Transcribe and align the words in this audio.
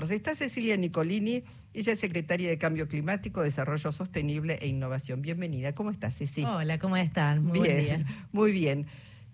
nosotros. 0.00 0.10
Está 0.10 0.34
Cecilia 0.34 0.76
Nicolini, 0.76 1.44
ella 1.74 1.92
es 1.92 1.98
secretaria 1.98 2.48
de 2.48 2.58
Cambio 2.58 2.88
Climático, 2.88 3.42
Desarrollo 3.42 3.92
Sostenible 3.92 4.58
e 4.60 4.68
Innovación. 4.68 5.22
Bienvenida, 5.22 5.74
¿cómo 5.74 5.90
estás, 5.90 6.14
Cecilia? 6.16 6.54
Hola, 6.54 6.78
¿cómo 6.78 6.96
están? 6.96 7.42
Muy 7.44 7.60
bien, 7.60 7.74
buen 7.74 7.84
día. 7.84 8.28
Muy 8.32 8.52
bien. 8.52 8.86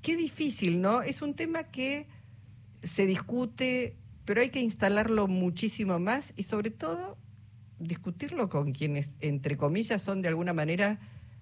Qué 0.02 0.16
difícil, 0.16 0.80
¿no? 0.80 1.02
Es 1.02 1.22
un 1.22 1.34
tema 1.34 1.64
que 1.64 2.06
se 2.82 3.06
discute, 3.06 3.96
pero 4.24 4.40
hay 4.40 4.50
que 4.50 4.60
instalarlo 4.60 5.26
muchísimo 5.26 5.98
más 5.98 6.32
y 6.36 6.44
sobre 6.44 6.70
todo 6.70 7.16
discutirlo 7.78 8.48
con 8.48 8.72
quienes, 8.72 9.10
entre 9.20 9.56
comillas, 9.56 10.02
son 10.02 10.22
de 10.22 10.28
alguna 10.28 10.52
manera 10.52 10.98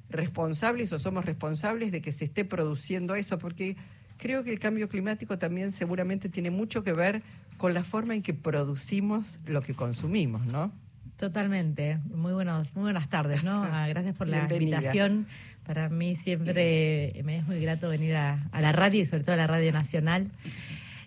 responsables 0.09 0.93
o 0.93 0.99
somos 0.99 1.25
responsables 1.25 1.91
de 1.91 2.03
que 2.03 2.13
se 2.13 2.25
esté 2.25 2.45
produciendo 2.45 3.15
eso, 3.15 3.39
porque 3.39 3.77
creo 4.17 4.45
que 4.45 4.51
el 4.51 4.59
cambio 4.59 4.89
climático 4.89 5.39
también 5.39 5.73
seguramente 5.73 6.29
tiene 6.29 6.51
mucho 6.51 6.85
que 6.85 6.93
ver 6.93 7.23
con 7.57 7.75
la 7.75 7.85
forma 7.85 8.15
en 8.15 8.23
que 8.23 8.35
producimos 8.35 9.41
lo 9.47 9.63
que 9.63 9.75
consumimos, 9.75 10.47
¿no? 10.47 10.73
Totalmente. 11.17 11.99
Muy 12.13 12.33
buenos, 12.33 12.75
muy 12.75 12.83
buenas 12.83 13.09
tardes, 13.09 13.45
¿no? 13.45 13.63
Ah, 13.73 13.87
gracias 13.89 14.17
por 14.17 14.27
la 14.27 14.43
invitación. 14.51 15.27
Para 15.65 15.89
mí 15.89 16.17
siempre 16.17 17.13
me 17.25 17.39
es 17.39 17.47
muy 17.47 17.61
grato 17.61 17.89
venir 17.89 18.17
a, 18.17 18.49
la 18.53 18.73
radio 18.73 19.01
y 19.01 19.07
sobre 19.07 19.23
todo 19.23 19.35
a 19.35 19.37
la 19.37 19.47
Radio 19.47 19.71
Nacional. 19.73 20.29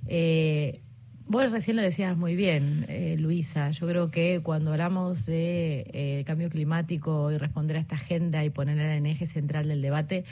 Eh, 0.08 0.80
Vos 1.28 1.52
recién 1.52 1.76
lo 1.76 1.82
decías 1.82 2.16
muy 2.16 2.36
bien, 2.36 2.86
eh, 2.88 3.16
Luisa. 3.18 3.72
Yo 3.72 3.88
creo 3.88 4.12
que 4.12 4.42
cuando 4.44 4.72
hablamos 4.72 5.26
de 5.26 5.90
eh, 5.92 6.24
cambio 6.24 6.50
climático 6.50 7.32
y 7.32 7.40
responder 7.40 7.78
a 7.78 7.80
esta 7.80 7.96
agenda 7.96 8.46
y 8.46 8.52
ponerla 8.52 8.96
en 8.96 9.08
eje 9.08 9.26
central 9.26 9.68
del 9.68 9.82
debate, 9.82 10.24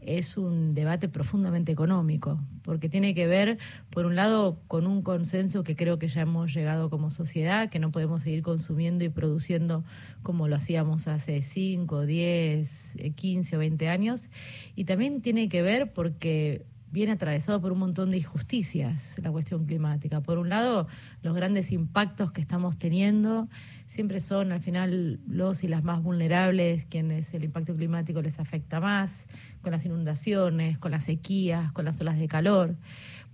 es 0.00 0.38
un 0.38 0.72
debate 0.72 1.06
profundamente 1.10 1.70
económico, 1.70 2.40
porque 2.62 2.88
tiene 2.88 3.14
que 3.14 3.26
ver, 3.26 3.58
por 3.90 4.06
un 4.06 4.16
lado, 4.16 4.58
con 4.68 4.86
un 4.86 5.02
consenso 5.02 5.64
que 5.64 5.76
creo 5.76 5.98
que 5.98 6.08
ya 6.08 6.22
hemos 6.22 6.54
llegado 6.54 6.88
como 6.88 7.10
sociedad, 7.10 7.68
que 7.68 7.78
no 7.78 7.92
podemos 7.92 8.22
seguir 8.22 8.40
consumiendo 8.40 9.04
y 9.04 9.10
produciendo 9.10 9.84
como 10.22 10.48
lo 10.48 10.56
hacíamos 10.56 11.08
hace 11.08 11.42
5, 11.42 12.06
10, 12.06 12.96
15 13.16 13.56
o 13.56 13.58
20 13.58 13.88
años, 13.90 14.30
y 14.74 14.84
también 14.84 15.20
tiene 15.20 15.50
que 15.50 15.60
ver 15.60 15.92
porque 15.92 16.64
viene 16.90 17.12
atravesado 17.12 17.60
por 17.60 17.72
un 17.72 17.78
montón 17.78 18.10
de 18.10 18.18
injusticias 18.18 19.16
la 19.22 19.30
cuestión 19.30 19.66
climática. 19.66 20.20
Por 20.20 20.38
un 20.38 20.48
lado, 20.48 20.86
los 21.22 21.34
grandes 21.34 21.72
impactos 21.72 22.32
que 22.32 22.40
estamos 22.40 22.78
teniendo 22.78 23.48
siempre 23.86 24.20
son 24.20 24.52
al 24.52 24.60
final 24.60 25.20
los 25.26 25.64
y 25.64 25.68
las 25.68 25.82
más 25.82 26.02
vulnerables 26.02 26.86
quienes 26.86 27.32
el 27.34 27.44
impacto 27.44 27.74
climático 27.74 28.22
les 28.22 28.38
afecta 28.38 28.80
más, 28.80 29.26
con 29.62 29.72
las 29.72 29.84
inundaciones, 29.84 30.78
con 30.78 30.90
las 30.90 31.04
sequías, 31.04 31.72
con 31.72 31.84
las 31.84 32.00
olas 32.00 32.18
de 32.18 32.28
calor. 32.28 32.76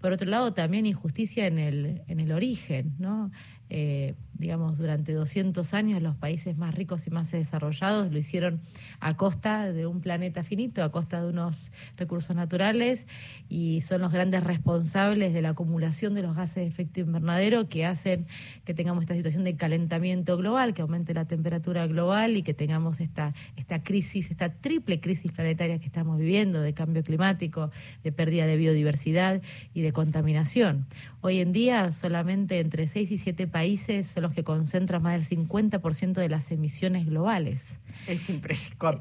Por 0.00 0.12
otro 0.12 0.28
lado, 0.28 0.52
también 0.52 0.84
injusticia 0.84 1.47
en 1.47 1.58
el, 1.58 2.02
en 2.08 2.20
el 2.20 2.30
origen, 2.32 2.94
¿no? 2.98 3.30
Eh, 3.70 4.15
digamos, 4.39 4.79
durante 4.79 5.12
200 5.12 5.75
años 5.75 6.03
los 6.03 6.17
países 6.17 6.59
más 6.59 6.75
ricos 6.75 7.07
y 7.07 7.11
más 7.11 7.31
desarrollados 7.31 8.12
lo 8.12 8.19
hicieron 8.19 8.61
a 9.01 9.17
costa 9.17 9.73
de 9.73 9.87
un 9.87 10.01
planeta 10.01 10.43
finito, 10.43 10.83
a 10.83 10.91
costa 10.91 11.23
de 11.23 11.29
unos 11.29 11.71
recursos 11.97 12.34
naturales 12.34 13.06
y 13.48 13.81
son 13.83 14.01
los 14.03 14.12
grandes 14.12 14.43
responsables 14.43 15.33
de 15.33 15.41
la 15.41 15.51
acumulación 15.51 16.15
de 16.15 16.23
los 16.23 16.37
gases 16.37 16.56
de 16.56 16.67
efecto 16.67 17.01
invernadero 17.01 17.69
que 17.69 17.87
hacen 17.87 18.27
que 18.65 18.75
tengamos 18.75 19.03
esta 19.03 19.15
situación 19.15 19.45
de 19.45 19.56
calentamiento 19.56 20.37
global, 20.37 20.75
que 20.75 20.83
aumente 20.83 21.15
la 21.15 21.27
temperatura 21.27 21.87
global 21.87 22.37
y 22.37 22.43
que 22.43 22.55
tengamos 22.55 23.01
esta, 23.01 23.34
esta 23.56 23.83
crisis, 23.83 24.31
esta 24.31 24.51
triple 24.51 25.01
crisis 25.01 25.33
planetaria 25.33 25.78
que 25.78 25.87
estamos 25.87 26.19
viviendo 26.19 26.61
de 26.61 26.75
cambio 26.75 27.05
climático, 27.05 27.71
de 28.03 28.12
pérdida 28.12 28.47
de 28.47 28.56
biodiversidad 28.56 29.43
y 29.73 29.83
de 29.83 29.93
contaminación. 29.93 30.87
Hoy 31.27 31.39
en 31.39 31.55
día 31.55 31.91
solamente 31.91 32.61
entre 32.61 32.86
6 32.86 33.12
y 33.12 33.17
7 33.17 33.47
países 33.47 34.08
son 34.08 34.25
los 34.25 34.34
que 34.34 34.44
concentran 34.44 35.03
más 35.03 35.14
del 35.14 35.39
50% 35.39 36.12
de 36.12 36.28
las 36.28 36.50
emisiones 36.50 37.06
globales. 37.06 37.78
Es 38.06 38.28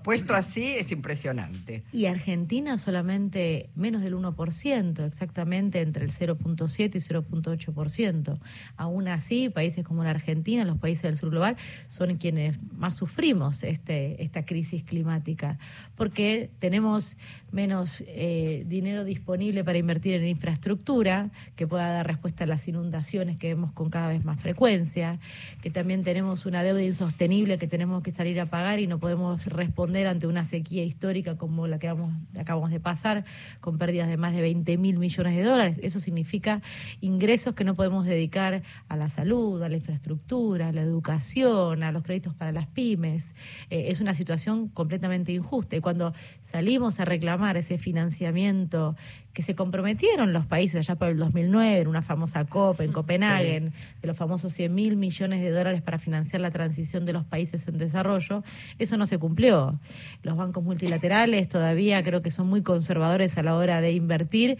puesto 0.02 0.34
así 0.34 0.68
es 0.68 0.94
impresionante. 0.94 1.84
Y 1.92 2.06
Argentina 2.06 2.78
solamente 2.78 3.70
menos 3.76 4.04
del 4.04 4.16
1%, 4.16 5.06
exactamente 5.06 5.82
entre 5.82 6.06
el 6.06 6.12
0.7 6.12 6.96
y 6.96 7.00
0.8%. 7.00 8.40
Aún 8.78 9.10
así, 9.10 9.50
países 9.50 9.84
como 9.84 10.06
la 10.06 10.12
Argentina, 10.12 10.64
los 10.64 10.78
países 10.78 11.04
del 11.04 11.18
sur 11.18 11.30
global, 11.30 11.58
son 11.90 12.16
quienes 12.16 12.56
más 12.72 12.96
sufrimos 12.96 13.64
este, 13.64 14.24
esta 14.24 14.46
crisis 14.46 14.86
climática, 14.86 15.58
porque 15.96 16.50
tenemos 16.60 17.18
menos 17.52 18.02
eh, 18.08 18.64
dinero 18.66 19.04
disponible 19.04 19.66
para 19.66 19.78
invertir 19.78 20.14
en 20.14 20.28
infraestructura 20.30 21.30
que 21.58 21.68
pueda 21.68 21.92
dar 21.92 22.13
respuesta 22.14 22.44
a 22.46 22.48
las 22.48 22.68
inundaciones 22.68 23.38
que 23.38 23.50
vemos 23.50 23.72
con 23.74 23.90
cada 23.90 24.08
vez 24.08 24.24
más 24.24 24.40
frecuencia, 24.40 25.20
que 25.62 25.70
también 25.70 26.04
tenemos 26.04 26.46
una 26.46 26.64
deuda 26.64 26.82
insostenible 26.82 27.58
que 27.58 27.68
tenemos 27.68 28.04
que 28.04 28.12
salir 28.12 28.40
a 28.40 28.46
pagar 28.46 28.80
y 28.80 28.88
no 28.88 29.00
podemos 29.00 29.46
responder 29.48 30.08
ante 30.08 30.28
una 30.28 30.46
sequía 30.46 30.84
histórica 30.84 31.38
como 31.38 31.68
la 31.68 31.80
que 31.80 31.88
vamos, 31.88 32.14
acabamos 32.40 32.72
de 32.72 32.80
pasar, 32.80 33.26
con 33.60 33.78
pérdidas 33.78 34.08
de 34.08 34.18
más 34.18 34.34
de 34.34 34.42
20 34.42 34.78
mil 34.78 34.98
millones 34.98 35.36
de 35.36 35.44
dólares. 35.44 35.80
Eso 35.82 36.00
significa 36.00 36.62
ingresos 37.02 37.56
que 37.56 37.64
no 37.64 37.76
podemos 37.76 38.06
dedicar 38.06 38.64
a 38.88 38.98
la 38.98 39.10
salud, 39.10 39.62
a 39.62 39.70
la 39.70 39.76
infraestructura, 39.76 40.70
a 40.70 40.72
la 40.72 40.82
educación, 40.82 41.84
a 41.84 41.92
los 41.92 42.04
créditos 42.04 42.34
para 42.36 42.52
las 42.52 42.68
pymes. 42.68 43.36
Eh, 43.70 43.86
es 43.90 44.02
una 44.02 44.14
situación 44.14 44.68
completamente 44.70 45.32
injusta. 45.32 45.76
Y 45.76 45.82
cuando 45.82 46.14
salimos 46.42 47.00
a 47.00 47.06
reclamar 47.06 47.58
ese 47.58 47.78
financiamiento 47.78 48.96
que 49.34 49.42
se 49.42 49.56
comprometieron 49.56 50.32
los 50.32 50.46
países 50.46 50.76
allá 50.76 50.96
por 50.96 51.10
el 51.10 51.18
2009 51.18 51.80
en 51.80 51.88
una 51.88 52.04
famosa 52.04 52.46
COP 52.46 52.82
en 52.82 52.92
Copenhague, 52.92 53.72
de 54.02 54.08
los 54.08 54.16
famosos 54.16 54.54
100 54.54 54.74
mil 54.74 54.96
millones 54.96 55.42
de 55.42 55.50
dólares 55.50 55.82
para 55.82 55.98
financiar 55.98 56.40
la 56.42 56.52
transición 56.52 57.06
de 57.06 57.14
los 57.14 57.26
países 57.26 57.68
en 57.68 57.80
desarrollo, 57.80 58.44
eso 58.78 58.96
no 58.98 59.06
se 59.08 59.18
cumplió. 59.18 59.80
Los 60.22 60.38
bancos 60.38 60.64
multilaterales 60.64 61.50
todavía 61.50 62.04
creo 62.04 62.22
que 62.22 62.30
son 62.30 62.48
muy 62.48 62.62
conservadores 62.62 63.38
a 63.38 63.44
la 63.44 63.56
hora 63.56 63.82
de 63.82 63.94
invertir 63.94 64.58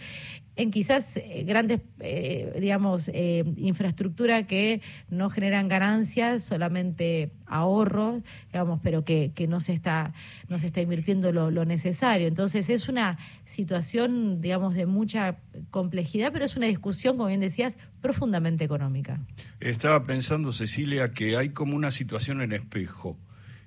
en 0.56 0.70
quizás 0.70 1.16
eh, 1.16 1.44
grandes, 1.46 1.80
eh, 2.00 2.56
digamos, 2.60 3.10
eh, 3.12 3.44
infraestructura 3.56 4.46
que 4.46 4.82
no 5.10 5.28
generan 5.30 5.68
ganancias, 5.68 6.44
solamente 6.44 7.32
ahorros, 7.46 8.22
digamos, 8.52 8.80
pero 8.82 9.04
que, 9.04 9.32
que 9.34 9.48
no 9.48 9.60
se 9.60 9.72
está, 9.72 10.12
no 10.48 10.58
se 10.58 10.66
está 10.66 10.80
invirtiendo 10.80 11.32
lo, 11.32 11.50
lo, 11.50 11.64
necesario. 11.64 12.28
Entonces 12.28 12.70
es 12.70 12.88
una 12.88 13.18
situación, 13.44 14.40
digamos, 14.40 14.74
de 14.74 14.86
mucha 14.86 15.38
complejidad, 15.70 16.32
pero 16.32 16.44
es 16.44 16.56
una 16.56 16.66
discusión, 16.66 17.16
como 17.16 17.28
bien 17.28 17.40
decías, 17.40 17.74
profundamente 18.00 18.64
económica. 18.64 19.20
Estaba 19.60 20.04
pensando, 20.04 20.52
Cecilia, 20.52 21.12
que 21.12 21.36
hay 21.36 21.50
como 21.50 21.74
una 21.74 21.90
situación 21.90 22.40
en 22.40 22.52
espejo. 22.52 23.16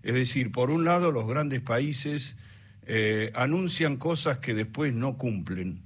Es 0.03 0.13
decir, 0.13 0.51
por 0.51 0.71
un 0.71 0.85
lado, 0.85 1.11
los 1.11 1.27
grandes 1.27 1.61
países 1.61 2.37
anuncian 3.33 3.97
cosas 3.97 4.37
que 4.37 4.53
después 4.53 4.93
no 4.93 5.17
cumplen 5.17 5.81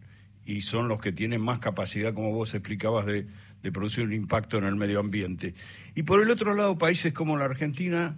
y 0.52 0.62
son 0.62 0.88
los 0.88 1.00
que 1.00 1.12
tienen 1.12 1.42
más 1.42 1.60
capacidad, 1.60 2.14
como 2.14 2.32
vos 2.32 2.54
explicabas, 2.54 3.06
de, 3.06 3.28
producir 3.72 4.04
un 4.04 4.14
impacto 4.14 4.58
en 4.58 4.66
el 4.66 4.76
medio 4.76 5.00
ambiente. 5.00 5.54
Y 5.96 6.04
por 6.04 6.22
el 6.22 6.32
otro 6.32 6.56
lado, 6.56 6.78
países 6.78 7.14
como 7.14 7.38
la 7.38 7.46
Argentina, 7.46 8.18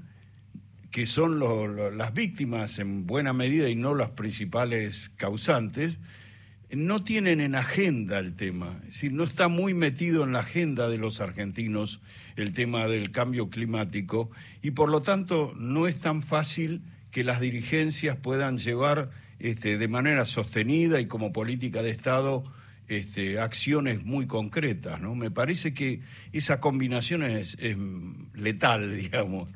que 0.89 1.05
son 1.05 1.39
las 1.97 2.13
víctimas 2.13 2.79
en 2.79 3.05
buena 3.05 3.33
medida 3.33 3.69
y 3.69 3.75
no 3.75 3.93
las 3.93 4.11
principales 4.11 5.09
causantes, 5.17 5.99
no 6.71 7.03
tienen 7.03 7.39
en 7.39 7.55
agenda 7.55 8.17
el 8.19 8.35
tema, 8.35 8.77
es 8.79 8.93
decir, 8.93 9.13
no 9.13 9.23
está 9.25 9.47
muy 9.47 9.75
metido 9.75 10.23
en 10.23 10.33
la 10.33 10.39
agenda 10.39 10.89
de 10.89 10.97
los 10.97 11.21
argentinos 11.21 12.01
el 12.35 12.51
tema 12.53 12.87
del 12.87 13.11
cambio 13.11 13.51
climático 13.51 14.31
y 14.63 14.71
por 14.71 14.89
lo 14.89 15.01
tanto 15.01 15.53
no 15.55 15.87
es 15.87 15.99
tan 15.99 16.23
fácil 16.23 16.81
que 17.11 17.23
las 17.23 17.39
dirigencias 17.39 18.17
puedan 18.17 18.57
llevar 18.57 19.11
este, 19.43 19.77
de 19.77 19.87
manera 19.89 20.23
sostenida 20.23 21.01
y 21.01 21.05
como 21.07 21.33
política 21.33 21.83
de 21.83 21.89
Estado 21.89 22.45
este, 22.87 23.39
acciones 23.39 24.05
muy 24.05 24.25
concretas. 24.25 25.01
¿no? 25.01 25.15
Me 25.15 25.31
parece 25.31 25.73
que 25.73 25.99
esa 26.31 26.61
combinación 26.61 27.23
es, 27.23 27.57
letal, 28.33 28.95
digamos. 28.95 29.53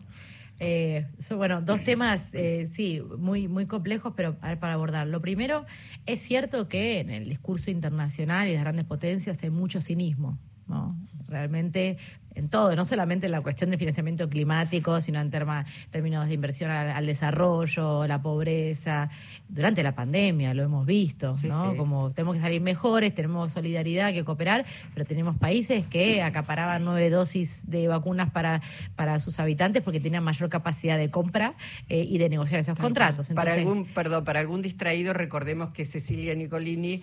Eh, 0.59 1.05
bueno, 1.37 1.61
dos 1.61 1.83
temas, 1.85 2.33
eh, 2.33 2.67
sí, 2.69 3.01
muy, 3.17 3.47
muy 3.47 3.65
complejos, 3.65 4.11
pero 4.13 4.37
para 4.37 4.73
abordar. 4.73 5.07
Lo 5.07 5.21
primero, 5.21 5.65
es 6.05 6.19
cierto 6.21 6.67
que 6.67 6.99
en 6.99 7.09
el 7.09 7.29
discurso 7.29 7.71
internacional 7.71 8.49
y 8.49 8.55
las 8.55 8.63
grandes 8.63 8.85
potencias 8.85 9.41
hay 9.41 9.51
mucho 9.51 9.79
cinismo. 9.79 10.37
¿No? 10.67 10.95
Realmente 11.27 11.97
en 12.37 12.49
todo, 12.49 12.75
no 12.75 12.85
solamente 12.85 13.25
en 13.25 13.31
la 13.31 13.41
cuestión 13.41 13.71
del 13.71 13.79
financiamiento 13.79 14.29
climático, 14.29 15.01
sino 15.01 15.19
en 15.19 15.31
términos 15.31 16.27
de 16.27 16.33
inversión 16.33 16.69
al, 16.69 17.05
desarrollo, 17.05 18.05
la 18.05 18.21
pobreza. 18.21 19.09
Durante 19.49 19.81
la 19.81 19.95
pandemia 19.95 20.53
lo 20.53 20.61
hemos 20.61 20.85
visto, 20.85 21.35
¿no? 21.43 21.75
Como 21.75 22.11
tenemos 22.11 22.35
que 22.35 22.41
salir 22.41 22.61
mejores, 22.61 23.15
tenemos 23.15 23.51
solidaridad 23.53 24.13
que 24.13 24.23
cooperar, 24.23 24.65
pero 24.93 25.05
tenemos 25.05 25.35
países 25.37 25.87
que 25.87 26.21
acaparaban 26.21 26.85
nueve 26.85 27.09
dosis 27.09 27.69
de 27.69 27.87
vacunas 27.87 28.29
para, 28.29 28.61
para 28.95 29.19
sus 29.19 29.39
habitantes 29.39 29.81
porque 29.81 29.99
tenían 29.99 30.23
mayor 30.23 30.49
capacidad 30.49 30.97
de 30.97 31.09
compra 31.09 31.55
eh, 31.89 32.05
y 32.07 32.19
de 32.19 32.29
negociar 32.29 32.59
esos 32.59 32.77
contratos. 32.77 33.29
para 33.29 33.53
algún, 33.53 33.85
perdón, 33.85 34.23
para 34.25 34.39
algún 34.41 34.61
distraído, 34.61 35.13
recordemos 35.13 35.71
que 35.71 35.85
Cecilia 35.85 36.35
Nicolini 36.35 37.01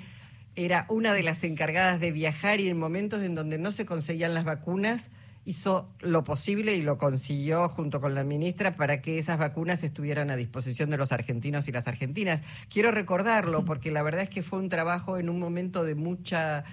era 0.57 0.87
una 0.89 1.13
de 1.13 1.23
las 1.23 1.45
encargadas 1.45 2.01
de 2.01 2.13
viajar 2.13 2.61
y 2.61 2.69
en 2.69 2.79
momentos 2.79 3.23
en 3.23 3.35
donde 3.35 3.59
no 3.59 3.73
se 3.73 3.87
conseguían 3.87 4.35
las 4.35 4.45
vacunas, 4.45 5.11
hizo 5.45 5.91
lo 6.01 6.25
posible 6.25 6.75
y 6.75 6.83
lo 6.83 6.97
consiguió 6.97 7.69
junto 7.69 8.01
con 8.01 8.15
la 8.15 8.25
ministra 8.25 8.77
para 8.77 9.03
que 9.03 9.19
esas 9.19 9.39
vacunas 9.39 9.85
estuvieran 9.85 10.31
a 10.31 10.37
disposición 10.37 10.91
de 10.91 10.97
los 10.97 11.13
argentinos 11.13 11.69
y 11.69 11.73
las 11.73 11.87
argentinas. 11.87 12.43
Quiero 12.69 12.91
recordarlo 12.91 13.65
porque 13.65 13.91
la 13.91 14.03
verdad 14.03 14.23
es 14.23 14.31
que 14.31 14.43
fue 14.43 14.59
un 14.59 14.69
trabajo 14.69 15.19
en 15.19 15.29
un 15.29 15.39
momento 15.39 15.85
de 15.85 15.95
mucha 15.95 16.65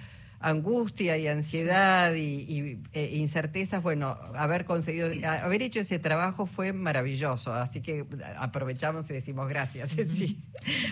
angustia 0.42 1.16
y 1.16 1.28
ansiedad 1.28 2.12
y, 2.14 2.78
e 2.92 3.16
incertezas, 3.16 3.82
bueno, 3.82 4.18
haber 4.34 4.64
conseguido, 4.64 5.08
haber 5.26 5.62
hecho 5.62 5.80
ese 5.80 5.98
trabajo 5.98 6.46
fue 6.46 6.72
maravilloso, 6.72 7.54
así 7.54 7.80
que 7.80 8.04
aprovechamos 8.36 9.08
y 9.10 9.14
decimos 9.14 9.48
gracias. 9.48 9.96
Sí. 10.12 10.38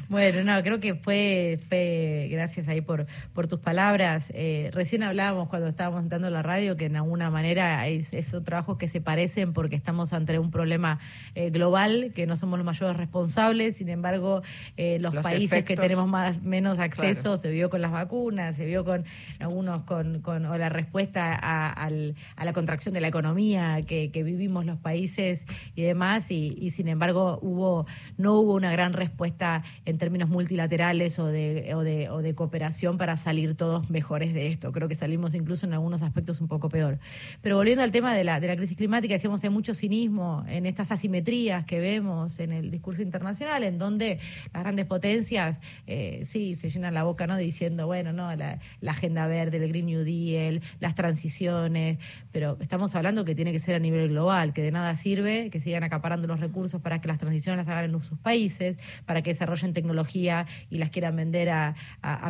Bueno, 0.09 0.43
no, 0.45 0.63
creo 0.63 0.81
que 0.81 0.95
fue, 0.95 1.61
fue 1.69 2.29
gracias 2.31 2.69
ahí 2.69 2.81
por, 2.81 3.07
por 3.35 3.47
tus 3.47 3.61
palabras. 3.61 4.33
Eh, 4.35 4.71
recién 4.73 5.03
hablábamos 5.03 5.49
cuando 5.49 5.69
estábamos 5.69 6.09
dando 6.09 6.31
la 6.31 6.43
radio 6.43 6.77
que 6.77 6.87
en 6.87 6.97
alguna 6.97 7.31
manera 7.31 7.87
es, 7.87 8.13
esos 8.15 8.43
trabajos 8.45 8.79
que 8.79 8.89
se 8.89 9.01
parecen 9.01 9.53
porque 9.53 9.77
estamos 9.77 10.13
ante 10.13 10.39
un 10.39 10.51
problema 10.51 10.99
eh, 11.35 11.51
global, 11.51 12.13
que 12.15 12.27
no 12.27 12.37
somos 12.37 12.59
los 12.59 12.67
mayores 12.67 12.97
responsables, 12.97 13.77
sin 13.77 13.89
embargo, 13.89 14.43
eh, 14.77 14.99
los, 15.01 15.15
países 15.15 15.65
que 15.65 15.77
tenemos 15.77 16.09
más 16.09 16.43
menos 16.43 16.79
acceso 16.79 17.37
se 17.37 17.51
vio 17.51 17.69
con 17.71 17.81
las 17.83 17.93
vacunas, 17.93 18.57
se 18.57 18.65
vio 18.67 18.85
con 18.85 19.05
algunos 19.41 19.83
con, 19.85 20.21
con 20.21 20.43
la 20.43 20.69
respuesta 20.69 21.39
a, 21.41 21.91
la 21.91 22.53
contracción 22.53 22.95
de 22.95 23.01
la 23.01 23.09
economía 23.09 23.83
que, 23.83 24.11
vivimos 24.21 24.67
los 24.67 24.79
países 24.79 25.47
y 25.75 25.83
demás, 25.83 26.31
y, 26.31 26.71
sin 26.71 26.89
embargo 26.89 27.39
hubo 27.43 27.87
no 28.19 28.35
hubo 28.35 28.55
una 28.55 28.71
gran 28.71 28.93
respuesta 28.93 29.63
en 29.87 29.99
términos 29.99 30.29
multilaterales 30.29 31.19
o 31.19 31.27
de, 31.27 31.75
o 31.75 31.81
de, 31.81 32.11
o 32.11 32.23
de 32.23 32.35
cooperación 32.35 32.99
para 32.99 33.17
salir 33.17 33.55
todos 33.55 33.91
mejores 33.91 34.35
de 34.35 34.49
esto. 34.49 34.73
Creo 34.73 34.89
que 34.89 34.95
salimos 34.95 35.35
incluso 35.35 35.67
en 35.67 35.73
algunos 35.73 36.03
aspectos 36.03 36.41
un 36.41 36.49
poco 36.49 36.69
peor. 36.69 36.99
Pero 37.41 37.57
volviendo 37.57 37.83
al 37.83 37.93
tema 37.93 38.15
de 38.15 38.25
la, 38.25 38.41
de 38.41 38.49
la 38.49 38.57
crisis 38.57 38.77
climática, 38.77 39.15
decíamos, 39.15 39.43
hay 39.43 39.51
mucho 39.51 39.75
cinismo 39.75 40.45
en 40.49 40.67
estas 40.67 40.93
asimetrías 40.93 41.65
que 41.65 41.81
vemos 41.81 42.39
en 42.39 42.53
el 42.53 42.71
discurso 42.71 43.03
internacional, 43.03 43.65
en 43.65 43.79
donde 43.79 44.19
las 44.53 44.63
grandes 44.63 44.87
potencias, 44.87 45.59
eh, 45.87 46.21
sí, 46.25 46.55
se 46.57 46.69
llenan 46.69 46.95
la 46.95 47.05
boca, 47.05 47.27
¿no? 47.27 47.37
Diciendo, 47.37 47.87
bueno, 47.87 48.13
no, 48.13 48.31
la 48.37 48.59
agenda 48.91 49.30
verde, 49.31 49.57
el 49.57 49.69
Green 49.69 49.87
New 49.87 50.05
Deal, 50.05 50.61
las 50.81 50.95
transiciones, 50.95 51.99
pero 52.33 52.59
estamos 52.61 52.95
hablando 52.95 53.25
que 53.25 53.35
tiene 53.35 53.53
que 53.53 53.59
ser 53.59 53.77
a 53.77 53.79
nivel 53.79 54.11
global, 54.11 54.53
que 54.53 54.63
de 54.63 54.71
nada 54.71 54.95
sirve 54.97 55.31
que 55.51 55.61
sigan 55.61 55.83
acaparando 55.83 56.29
los 56.29 56.41
recursos 56.41 56.81
para 56.81 57.01
que 57.01 57.09
las 57.09 57.19
transiciones 57.19 57.65
las 57.65 57.69
hagan 57.69 57.91
en 57.91 58.03
sus 58.03 58.19
países, 58.19 58.77
para 59.07 59.23
que 59.23 59.31
desarrollen 59.31 59.73
tecnología 59.73 60.47
y 60.69 60.79
las 60.79 60.91
quieran 60.91 61.17
vender 61.17 61.51
a, 61.51 61.75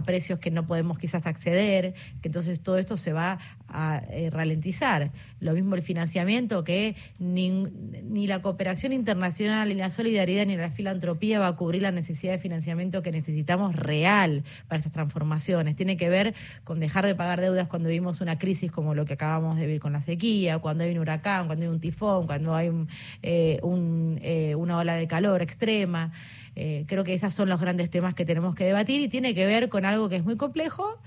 precios 0.05 0.39
que 0.39 0.51
no 0.51 0.67
podemos 0.67 0.99
quizás 0.99 1.27
acceder, 1.27 1.95
que 2.23 2.29
entonces 2.29 2.61
todo 2.63 2.79
esto 2.79 2.97
se 2.97 3.13
va 3.13 3.39
a 3.69 4.03
eh, 4.11 4.31
ralentizar. 4.31 5.13
Lo 5.41 5.53
mismo 5.53 5.75
el 5.75 5.83
financiamiento, 5.83 6.65
que 6.65 6.97
ni, 7.19 7.51
ni 7.51 8.27
la 8.27 8.43
cooperación 8.43 8.93
internacional, 8.93 9.69
ni 9.69 9.75
la 9.75 9.91
solidaridad, 9.91 10.47
ni 10.47 10.57
la 10.57 10.71
filantropía 10.71 11.39
va 11.39 11.49
a 11.49 11.57
cubrir 11.57 11.83
la 11.83 11.93
necesidad 11.93 12.33
de 12.33 12.39
financiamiento 12.39 13.03
que 13.03 13.13
necesitamos 13.13 13.77
real 13.77 14.43
para 14.69 14.79
estas 14.79 14.93
transformaciones. 14.93 15.77
Tiene 15.77 15.97
que 15.97 16.09
ver 16.09 16.35
con 16.65 16.81
dejar 16.81 16.90
de 16.91 17.15
pagar 17.15 17.41
deudas 17.41 17.69
cuando 17.69 17.89
vivimos 17.89 18.21
una 18.21 18.39
crisis 18.39 18.71
como 18.73 18.95
lo 18.95 19.05
que 19.05 19.15
acabamos 19.15 19.57
de 19.57 19.67
vivir 19.67 19.81
con 19.81 19.93
la 19.93 20.01
sequía, 20.01 20.59
cuando 20.59 20.85
hay 20.85 20.91
un 20.91 20.99
huracán, 20.99 21.47
cuando 21.47 21.65
hay 21.65 21.71
un 21.71 21.81
tifón, 21.81 22.27
cuando 22.27 22.55
hay 22.55 22.71
eh, 23.23 23.61
eh, 23.63 24.55
una 24.57 24.79
ola 24.79 24.95
de 24.95 25.07
calor 25.07 25.41
extrema. 25.41 26.13
Eh, 26.57 26.85
creo 26.89 27.05
que 27.05 27.15
esos 27.15 27.33
son 27.33 27.49
los 27.49 27.61
grandes 27.61 27.91
temas 27.91 28.15
que 28.15 28.25
tenemos 28.25 28.55
que 28.55 28.65
debatir 28.65 29.01
y 29.01 29.09
tiene 29.09 29.35
que 29.35 29.47
ver 29.47 29.69
con 29.69 29.85
algo 29.85 30.09
que 30.09 30.17
es 30.17 30.25
muy 30.25 30.37
complejo 30.37 30.99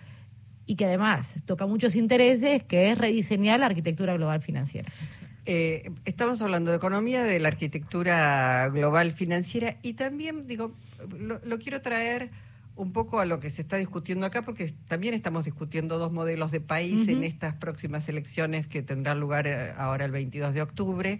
y 0.65 0.77
que 0.77 0.85
además 0.85 1.35
toca 1.45 1.67
muchos 1.67 1.95
intereses, 1.95 2.63
que 2.63 2.91
es 2.91 2.97
rediseñar 2.97 3.59
la 3.59 3.65
arquitectura 3.65 4.13
global 4.13 4.41
financiera. 4.41 4.89
estamos 5.45 6.41
hablando 6.41 6.71
de 6.71 6.77
economía, 6.77 7.23
de 7.23 7.39
la 7.41 7.49
arquitectura 7.49 8.69
global 8.69 9.11
financiera 9.11 9.75
y 9.81 9.93
también, 9.93 10.47
digo, 10.47 10.71
lo 11.19 11.59
quiero 11.59 11.81
traer 11.81 12.31
un 12.75 12.91
poco 12.91 13.19
a 13.19 13.25
lo 13.25 13.39
que 13.39 13.49
se 13.51 13.61
está 13.61 13.77
discutiendo 13.77 14.25
acá, 14.25 14.41
porque 14.41 14.73
también 14.87 15.13
estamos 15.13 15.45
discutiendo 15.45 15.99
dos 15.99 16.11
modelos 16.11 16.51
de 16.51 16.59
país 16.59 17.07
en 17.07 17.23
estas 17.23 17.53
próximas 17.53 18.09
elecciones 18.09 18.67
que 18.67 18.81
tendrán 18.81 19.19
lugar 19.19 19.45
eh, 19.45 19.73
ahora 19.77 20.05
el 20.05 20.11
22 20.11 20.53
de 20.53 20.61
octubre. 20.61 21.19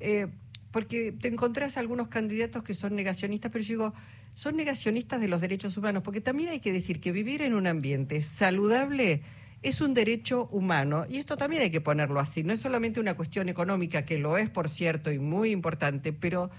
Eh, 0.00 0.28
porque 0.70 1.12
te 1.12 1.28
encontrás 1.28 1.76
algunos 1.76 2.08
candidatos 2.08 2.62
que 2.62 2.74
son 2.74 2.94
negacionistas, 2.94 3.50
pero 3.50 3.64
yo 3.64 3.74
digo, 3.74 3.94
son 4.34 4.56
negacionistas 4.56 5.20
de 5.20 5.28
los 5.28 5.40
derechos 5.40 5.76
humanos, 5.76 6.02
porque 6.02 6.20
también 6.20 6.50
hay 6.50 6.60
que 6.60 6.72
decir 6.72 7.00
que 7.00 7.12
vivir 7.12 7.42
en 7.42 7.54
un 7.54 7.66
ambiente 7.66 8.22
saludable 8.22 9.22
es 9.62 9.80
un 9.80 9.92
derecho 9.92 10.48
humano, 10.52 11.04
y 11.08 11.18
esto 11.18 11.36
también 11.36 11.62
hay 11.62 11.70
que 11.70 11.80
ponerlo 11.80 12.20
así, 12.20 12.44
no 12.44 12.52
es 12.52 12.60
solamente 12.60 13.00
una 13.00 13.14
cuestión 13.14 13.48
económica, 13.48 14.04
que 14.04 14.18
lo 14.18 14.38
es, 14.38 14.48
por 14.48 14.68
cierto, 14.68 15.10
y 15.10 15.18
muy 15.18 15.50
importante, 15.50 16.12
pero 16.12 16.50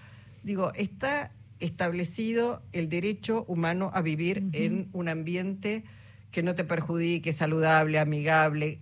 digo, 0.43 0.73
está 0.73 1.31
establecido 1.59 2.61
el 2.71 2.89
derecho 2.89 3.45
humano 3.47 3.91
a 3.93 4.01
vivir 4.01 4.43
en 4.53 4.89
un 4.93 5.09
ambiente 5.09 5.83
que 6.31 6.43
no 6.43 6.55
te 6.55 6.63
perjudique, 6.63 7.33
saludable, 7.33 7.99
amigable. 7.99 8.79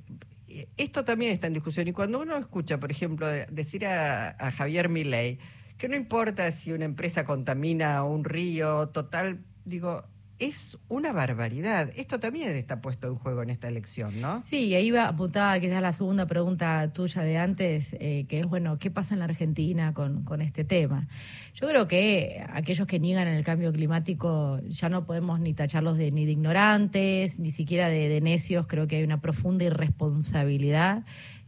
Esto 0.77 1.05
también 1.05 1.31
está 1.31 1.47
en 1.47 1.53
discusión. 1.53 1.87
Y 1.87 1.93
cuando 1.93 2.21
uno 2.21 2.37
escucha, 2.37 2.79
por 2.79 2.91
ejemplo, 2.91 3.27
decir 3.27 3.85
a, 3.85 4.29
a 4.29 4.51
Javier 4.51 4.89
Milei 4.89 5.39
que 5.77 5.87
no 5.87 5.95
importa 5.95 6.51
si 6.51 6.73
una 6.73 6.85
empresa 6.85 7.23
contamina 7.23 8.03
un 8.03 8.23
río, 8.23 8.89
total, 8.89 9.43
digo, 9.63 10.05
es 10.39 10.77
una 10.87 11.13
barbaridad. 11.13 11.89
Esto 11.95 12.19
también 12.19 12.49
está 12.49 12.81
puesto 12.81 13.07
en 13.07 13.15
juego 13.15 13.41
en 13.43 13.49
esta 13.49 13.67
elección, 13.67 14.21
¿no? 14.21 14.41
Sí, 14.41 14.75
ahí 14.75 14.91
va 14.91 15.07
apuntada 15.07 15.59
quizás 15.59 15.81
la 15.81 15.93
segunda 15.93 16.27
pregunta 16.27 16.91
tuya 16.93 17.23
de 17.23 17.37
antes, 17.37 17.95
eh, 17.99 18.25
que 18.27 18.39
es, 18.41 18.45
bueno, 18.45 18.77
¿qué 18.77 18.91
pasa 18.91 19.15
en 19.15 19.19
la 19.19 19.25
Argentina 19.25 19.93
con, 19.93 20.23
con 20.23 20.41
este 20.41 20.63
tema? 20.63 21.07
Yo 21.53 21.67
creo 21.67 21.87
que 21.87 22.43
aquellos 22.53 22.87
que 22.87 22.99
niegan 22.99 23.27
el 23.27 23.43
cambio 23.43 23.71
climático 23.71 24.59
ya 24.67 24.89
no 24.89 25.05
podemos 25.05 25.39
ni 25.39 25.53
tacharlos 25.53 25.97
de, 25.97 26.11
ni 26.11 26.25
de 26.25 26.33
ignorantes, 26.33 27.39
ni 27.39 27.51
siquiera 27.51 27.89
de, 27.89 28.07
de 28.07 28.21
necios, 28.21 28.67
creo 28.67 28.87
que 28.87 28.97
hay 28.97 29.03
una 29.03 29.21
profunda 29.21 29.65
irresponsabilidad 29.65 31.03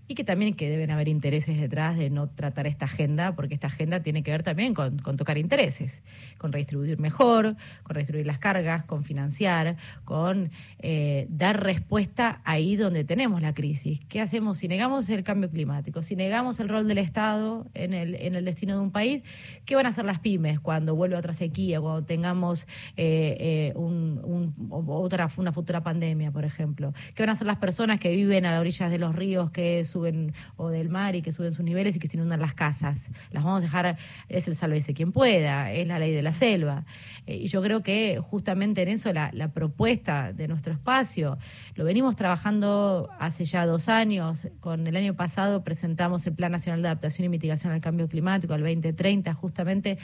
y 0.09 0.15
que 0.15 0.23
también 0.23 0.55
que 0.55 0.67
deben 0.71 0.89
haber 0.89 1.07
intereses 1.07 1.61
detrás 1.61 1.95
de 1.95 2.09
no 2.09 2.29
tratar 2.31 2.65
esta 2.65 2.85
agenda, 2.85 3.35
porque 3.35 3.53
esta 3.53 3.67
agenda 3.67 4.01
tiene 4.01 4.23
que 4.23 4.31
ver 4.31 4.41
también 4.41 4.73
con, 4.73 4.97
tocar 4.97 5.37
intereses, 5.37 6.01
con 6.39 6.51
redistribuir 6.51 6.97
mejor, 6.97 7.55
con 7.83 7.93
redistribuir 7.93 8.25
las 8.25 8.39
cargas, 8.39 8.85
con 8.85 9.03
financiar, 9.03 9.77
con 10.05 10.49
eh, 10.79 11.27
dar 11.29 11.63
respuesta 11.63 12.41
ahí 12.43 12.75
donde 12.75 13.03
tenemos 13.03 13.43
la 13.43 13.53
crisis. 13.53 13.99
¿Qué 14.09 14.19
hacemos 14.19 14.57
si 14.57 14.67
negamos 14.67 15.07
el 15.09 15.23
cambio 15.23 15.51
climático, 15.51 16.01
si 16.01 16.15
negamos 16.15 16.59
el 16.59 16.69
rol 16.69 16.87
del 16.87 16.97
Estado 16.97 17.67
en 17.75 17.93
el, 17.93 18.15
en 18.15 18.33
el 18.33 18.45
destino 18.45 18.73
de 18.73 18.81
un 18.81 18.91
país? 18.91 19.21
¿Qué 19.65 19.75
van 19.75 19.85
a 19.85 19.89
hacer 19.89 20.05
las 20.05 20.17
pymes 20.17 20.59
cuando 20.59 20.95
vuelva 20.95 21.19
otra 21.19 21.35
sequía, 21.35 21.79
cuando 21.81 22.03
tengamos 22.03 22.65
eh, 22.97 23.71
eh, 23.71 23.73
una 23.77 25.51
futura 25.51 25.83
pandemia, 25.83 26.31
por 26.31 26.45
ejemplo? 26.45 26.95
¿Qué 27.13 27.21
van 27.21 27.29
a 27.29 27.33
hacer 27.33 27.45
las 27.45 27.57
personas 27.57 27.99
que 27.99 28.09
viven 28.09 28.47
a 28.47 28.53
las 28.53 28.61
orillas 28.61 28.89
de 28.89 28.97
los 28.97 29.15
ríos, 29.15 29.51
que 29.51 29.85
su 29.85 29.98
o 30.57 30.69
del 30.69 30.89
mar 30.89 31.15
y 31.15 31.21
que 31.21 31.31
suben 31.31 31.53
sus 31.53 31.63
niveles 31.63 31.95
y 31.95 31.99
que 31.99 32.07
se 32.07 32.17
inundan 32.17 32.39
las 32.39 32.53
casas. 32.53 33.11
Las 33.31 33.43
vamos 33.43 33.59
a 33.59 33.61
dejar, 33.61 33.97
es 34.27 34.47
el 34.47 34.55
sálvese 34.55 34.93
quien 34.93 35.11
pueda, 35.11 35.71
es 35.71 35.87
la 35.87 35.99
ley 35.99 36.13
de 36.13 36.21
la 36.21 36.31
selva. 36.31 36.85
Eh, 37.25 37.37
y 37.37 37.47
yo 37.47 37.61
creo 37.61 37.83
que 37.83 38.19
justamente 38.19 38.81
en 38.81 38.89
eso 38.89 39.11
la, 39.13 39.31
propuesta 39.53 40.31
de 40.31 40.47
nuestro 40.47 40.73
espacio, 40.73 41.37
lo 41.75 41.83
venimos 41.83 42.15
trabajando 42.15 43.09
hace 43.19 43.45
ya 43.45 43.65
dos 43.65 43.89
años, 43.89 44.47
con 44.59 44.85
el 44.85 44.95
año 44.95 45.15
pasado 45.15 45.63
presentamos 45.63 46.25
el 46.27 46.33
Plan 46.33 46.51
Nacional 46.51 46.81
de 46.81 46.87
Adaptación 46.89 47.25
y 47.25 47.29
Mitigación 47.29 47.73
al 47.73 47.81
Cambio 47.81 48.07
Climático 48.07 48.53
al 48.53 48.61
2030, 48.61 49.33
justamente 49.33 49.97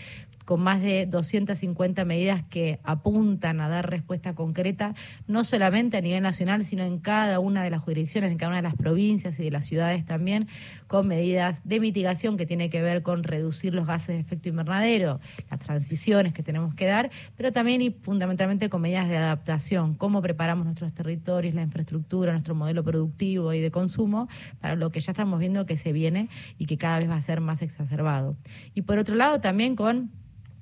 con 0.46 0.62
más 0.62 0.82
de 0.82 1.06
250 1.06 2.06
medidas 2.06 2.44
que 2.50 2.80
apuntan 2.84 3.62
a 3.62 3.70
dar 3.70 3.90
respuesta 3.90 4.34
concreta, 4.34 4.96
no 5.28 5.44
solamente 5.44 5.98
a 5.98 6.02
nivel 6.02 6.24
nacional, 6.24 6.66
sino 6.66 6.84
en 6.84 7.00
cada 7.00 7.40
una 7.40 7.64
de 7.64 7.70
las 7.70 7.82
jurisdicciones, 7.82 8.32
en 8.32 8.38
cada 8.38 8.50
una 8.50 8.58
de 8.58 8.64
las 8.64 8.76
provincias 8.76 9.40
y 9.40 9.44
de 9.44 9.52
las 9.52 9.66
ciudades 9.66 9.85
también, 10.06 10.48
con 10.88 11.08
medidas 11.08 11.62
de 11.64 11.80
mitigación 11.80 12.38
que 12.38 12.46
tiene 12.46 12.70
que 12.70 12.82
ver 12.82 13.04
con 13.04 13.24
reducir 13.24 13.74
los 13.74 13.86
gases 13.86 14.16
de 14.16 14.20
efecto 14.20 14.50
invernadero, 14.50 15.20
las 15.50 15.60
transiciones 15.60 16.34
que 16.34 16.44
tenemos 16.44 16.74
que 16.76 16.86
dar, 16.86 17.10
pero 17.36 17.52
también 17.52 17.82
y 17.82 17.92
fundamentalmente 17.92 18.70
con 18.70 18.82
medidas 18.82 19.08
de 19.10 19.18
adaptación, 19.18 19.96
cómo 19.96 20.22
preparamos 20.22 20.66
nuestros 20.66 20.94
territorios, 20.94 21.56
la 21.56 21.64
infraestructura, 21.64 22.32
nuestro 22.32 22.56
modelo 22.56 22.84
productivo 22.84 23.54
y 23.54 23.62
de 23.62 23.72
consumo 23.72 24.28
para 24.60 24.76
lo 24.76 24.92
que 24.92 25.00
ya 25.00 25.12
estamos 25.12 25.40
viendo 25.40 25.66
que 25.66 25.78
se 25.78 25.92
viene 25.92 26.30
y 26.58 26.66
que 26.66 26.78
cada 26.78 27.00
vez 27.00 27.10
va 27.10 27.16
a 27.16 27.22
ser 27.22 27.42
más 27.42 27.62
exacerbado. 27.62 28.36
Y 28.74 28.82
por 28.82 28.98
otro 28.98 29.16
lado 29.16 29.42
también 29.42 29.76
con 29.76 30.12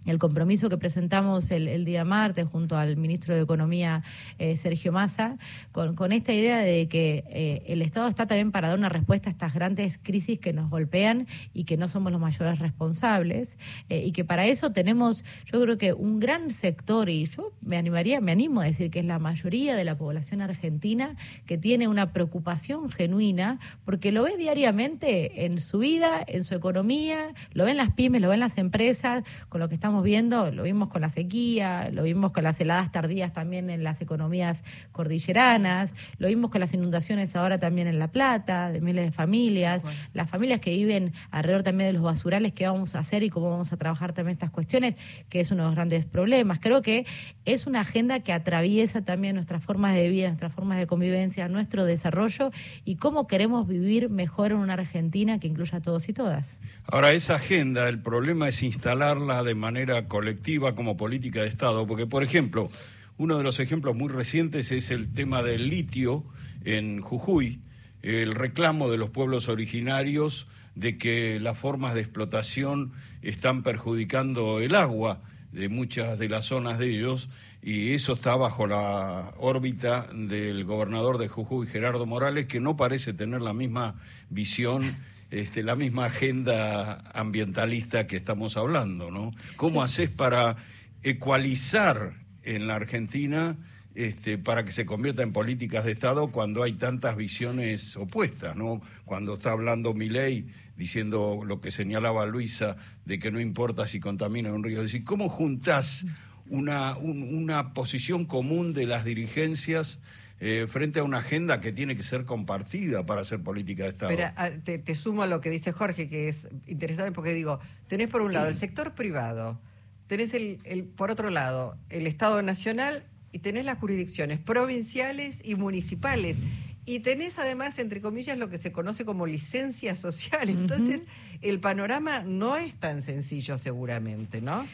el 0.05 0.19
compromiso 0.19 0.69
que 0.69 0.77
presentamos 0.77 1.51
el, 1.51 1.85
día 1.85 2.05
martes 2.05 2.47
junto 2.47 2.77
al 2.77 2.97
ministro 2.97 3.35
de 3.35 3.41
Economía 3.41 4.03
eh, 4.37 4.57
Sergio 4.57 4.91
Massa, 4.91 5.37
con, 5.71 6.11
esta 6.11 6.33
idea 6.33 6.59
de 6.59 6.87
que 6.87 7.23
eh, 7.29 7.63
el 7.67 7.81
Estado 7.81 8.07
está 8.07 8.27
también 8.27 8.51
para 8.51 8.67
dar 8.69 8.77
una 8.77 8.89
respuesta 8.89 9.29
a 9.29 9.31
estas 9.31 9.53
grandes 9.53 9.97
crisis 9.97 10.39
que 10.39 10.53
nos 10.53 10.69
golpean 10.69 11.27
y 11.53 11.63
que 11.63 11.77
no 11.77 11.87
somos 11.87 12.11
los 12.11 12.21
mayores 12.21 12.59
responsables, 12.59 13.57
eh, 13.89 14.03
y 14.05 14.11
que 14.11 14.23
para 14.23 14.45
eso 14.45 14.71
tenemos, 14.71 15.23
yo 15.51 15.61
creo 15.61 15.77
que 15.77 15.93
un 15.93 16.19
gran 16.19 16.49
sector, 16.49 17.09
y 17.09 17.25
yo 17.25 17.51
me 17.61 17.77
animaría, 17.77 18.19
me 18.21 18.31
animo 18.31 18.61
a 18.61 18.65
decir 18.65 18.91
que 18.91 18.99
es 18.99 19.05
la 19.05 19.19
mayoría 19.19 19.75
de 19.75 19.83
la 19.83 19.97
población 19.97 20.41
argentina 20.41 21.15
que 21.45 21.57
tiene 21.57 21.87
una 21.87 22.11
preocupación 22.11 22.89
genuina, 22.89 23.59
porque 23.85 24.11
lo 24.11 24.23
ve 24.23 24.37
diariamente 24.37 25.45
en 25.45 25.59
su 25.59 25.79
vida, 25.79 26.23
en 26.25 26.43
su 26.43 26.55
economía, 26.55 27.33
lo 27.53 27.65
ven 27.65 27.77
las 27.77 27.91
pymes, 27.91 28.21
lo 28.21 28.29
ven 28.29 28.39
las 28.39 28.57
empresas, 28.57 29.23
con 29.49 29.61
lo 29.61 29.69
que 29.69 29.75
estamos 29.75 29.92
viendo, 30.01 30.49
lo 30.51 30.63
vimos 30.63 30.87
con 30.87 31.01
la 31.01 31.09
sequía, 31.09 31.89
lo 31.91 32.03
vimos 32.03 32.31
con 32.31 32.43
las 32.43 32.59
heladas 32.61 32.91
tardías 32.91 33.33
también 33.33 33.69
en 33.69 33.83
las 33.83 34.01
economías 34.01 34.63
cordilleranas, 34.93 35.93
lo 36.17 36.29
vimos 36.29 36.49
con 36.49 36.61
las 36.61 36.73
inundaciones 36.73 37.35
ahora 37.35 37.59
también 37.59 37.87
en 37.87 37.99
La 37.99 38.07
Plata, 38.07 38.71
de 38.71 38.79
miles 38.79 39.05
de 39.05 39.11
familias, 39.11 39.81
las 40.13 40.29
familias 40.29 40.61
que 40.61 40.71
viven 40.71 41.11
alrededor 41.29 41.63
también 41.63 41.89
de 41.89 41.93
los 41.93 42.03
basurales, 42.03 42.53
qué 42.53 42.65
vamos 42.65 42.95
a 42.95 42.99
hacer 42.99 43.23
y 43.23 43.29
cómo 43.29 43.51
vamos 43.51 43.73
a 43.73 43.77
trabajar 43.77 44.13
también 44.13 44.33
estas 44.33 44.51
cuestiones, 44.51 44.95
que 45.29 45.41
es 45.41 45.51
uno 45.51 45.63
de 45.63 45.67
los 45.67 45.75
grandes 45.75 46.05
problemas. 46.05 46.59
Creo 46.59 46.81
que 46.81 47.05
es 47.45 47.67
una 47.67 47.81
agenda 47.81 48.21
que 48.21 48.33
atraviesa 48.33 49.03
también 49.03 49.35
nuestras 49.35 49.63
formas 49.63 49.93
de 49.95 50.09
vida, 50.09 50.29
nuestras 50.29 50.53
formas 50.53 50.79
de 50.79 50.87
convivencia, 50.87 51.47
nuestro 51.49 51.85
desarrollo 51.85 52.51
y 52.85 52.95
cómo 52.95 53.27
queremos 53.27 53.67
vivir 53.67 54.09
mejor 54.09 54.51
en 54.51 54.57
una 54.57 54.73
Argentina 54.73 55.39
que 55.39 55.47
incluya 55.47 55.79
a 55.79 55.81
todos 55.81 56.07
y 56.09 56.13
todas. 56.13 56.57
Ahora, 56.85 57.11
esa 57.11 57.35
agenda, 57.35 57.87
el 57.89 57.99
problema 57.99 58.49
es 58.49 58.63
instalarla 58.63 59.43
de 59.43 59.55
manera 59.55 59.82
colectiva 60.07 60.75
como 60.75 60.97
política 60.97 61.41
de 61.41 61.47
Estado, 61.47 61.85
porque 61.87 62.07
por 62.07 62.23
ejemplo, 62.23 62.69
uno 63.17 63.37
de 63.37 63.43
los 63.43 63.59
ejemplos 63.59 63.95
muy 63.95 64.09
recientes 64.09 64.71
es 64.71 64.91
el 64.91 65.11
tema 65.11 65.43
del 65.43 65.69
litio 65.69 66.23
en 66.63 67.01
Jujuy, 67.01 67.59
el 68.01 68.33
reclamo 68.33 68.89
de 68.89 68.97
los 68.97 69.09
pueblos 69.09 69.47
originarios 69.47 70.47
de 70.75 70.97
que 70.97 71.39
las 71.39 71.57
formas 71.57 71.93
de 71.93 72.01
explotación 72.01 72.93
están 73.21 73.63
perjudicando 73.63 74.59
el 74.59 74.75
agua 74.75 75.21
de 75.51 75.69
muchas 75.69 76.17
de 76.17 76.29
las 76.29 76.45
zonas 76.45 76.79
de 76.79 76.89
ellos 76.89 77.29
y 77.61 77.93
eso 77.93 78.13
está 78.13 78.35
bajo 78.35 78.67
la 78.67 79.33
órbita 79.37 80.07
del 80.13 80.65
gobernador 80.65 81.17
de 81.17 81.29
Jujuy, 81.29 81.67
Gerardo 81.67 82.05
Morales, 82.05 82.47
que 82.47 82.59
no 82.59 82.75
parece 82.75 83.13
tener 83.13 83.41
la 83.41 83.53
misma 83.53 83.95
visión 84.29 84.97
este, 85.33 85.63
la 85.63 85.75
misma 85.75 86.05
agenda 86.05 87.03
ambientalista 87.11 88.05
que 88.05 88.15
estamos 88.15 88.55
hablando, 88.55 89.09
¿no? 89.09 89.31
¿Cómo 89.55 89.81
haces 89.81 90.11
para 90.11 90.57
ecualizar 91.01 92.13
en 92.43 92.67
la 92.67 92.75
Argentina 92.75 93.57
este, 93.95 94.37
para 94.37 94.63
que 94.63 94.71
se 94.71 94.85
convierta 94.85 95.23
en 95.23 95.33
políticas 95.33 95.85
de 95.85 95.91
Estado 95.91 96.27
cuando 96.27 96.61
hay 96.61 96.73
tantas 96.73 97.15
visiones 97.15 97.95
opuestas, 97.95 98.55
¿no? 98.55 98.81
Cuando 99.05 99.33
está 99.33 99.51
hablando 99.51 99.95
Milei 99.95 100.45
diciendo 100.77 101.41
lo 101.43 101.61
que 101.61 101.71
señalaba 101.71 102.27
Luisa 102.27 102.77
de 103.05 103.17
que 103.17 103.31
no 103.31 103.39
importa 103.39 103.87
si 103.87 103.99
contamina 103.99 104.53
un 104.53 104.63
río. 104.63 104.79
Es 104.79 104.91
decir, 104.91 105.03
¿cómo 105.03 105.29
juntás 105.29 106.05
una, 106.47 106.95
una 106.97 107.73
posición 107.73 108.25
común 108.25 108.73
de 108.73 108.85
las 108.85 109.03
dirigencias 109.03 109.99
eh, 110.45 110.67
frente 110.67 110.99
a 110.99 111.03
una 111.03 111.19
agenda 111.19 111.61
que 111.61 111.71
tiene 111.71 111.95
que 111.95 112.03
ser 112.03 112.25
compartida 112.25 113.05
para 113.05 113.21
hacer 113.21 113.41
política 113.41 113.83
de 113.83 113.89
Estado. 113.91 114.11
Pero 114.13 114.29
ah, 114.35 114.49
te, 114.61 114.93
sumo 114.93 115.23
a 115.23 115.25
lo 115.25 115.39
que 115.39 115.49
dice 115.49 115.71
Jorge, 115.71 116.09
que 116.09 116.27
es 116.27 116.49
interesante 116.67 117.13
porque 117.13 117.33
digo, 117.33 117.61
tenés 117.87 118.09
por 118.09 118.21
un 118.21 118.33
lado 118.33 118.49
el 118.49 118.55
sector 118.55 118.93
privado, 118.93 119.61
tenés 120.07 120.33
el, 120.33 120.83
por 120.97 121.11
otro 121.11 121.29
lado 121.29 121.77
el 121.89 122.07
Estado 122.07 122.41
Nacional 122.41 123.05
y 123.31 123.39
tenés 123.39 123.63
las 123.63 123.77
jurisdicciones 123.77 124.37
provinciales 124.37 125.39
y 125.45 125.55
municipales. 125.55 126.39
Y 126.85 126.99
tenés 126.99 127.39
además, 127.39 127.79
entre 127.79 128.01
comillas, 128.01 128.37
lo 128.37 128.49
que 128.49 128.57
se 128.57 128.73
conoce 128.73 129.05
como 129.05 129.25
licencia 129.25 129.95
social. 129.95 130.49
Entonces, 130.49 131.03
el 131.41 131.61
panorama 131.61 132.23
no 132.23 132.57
es 132.57 132.75
tan 132.75 133.01
sencillo 133.01 133.57
seguramente, 133.57 134.41
¿no? 134.41 134.67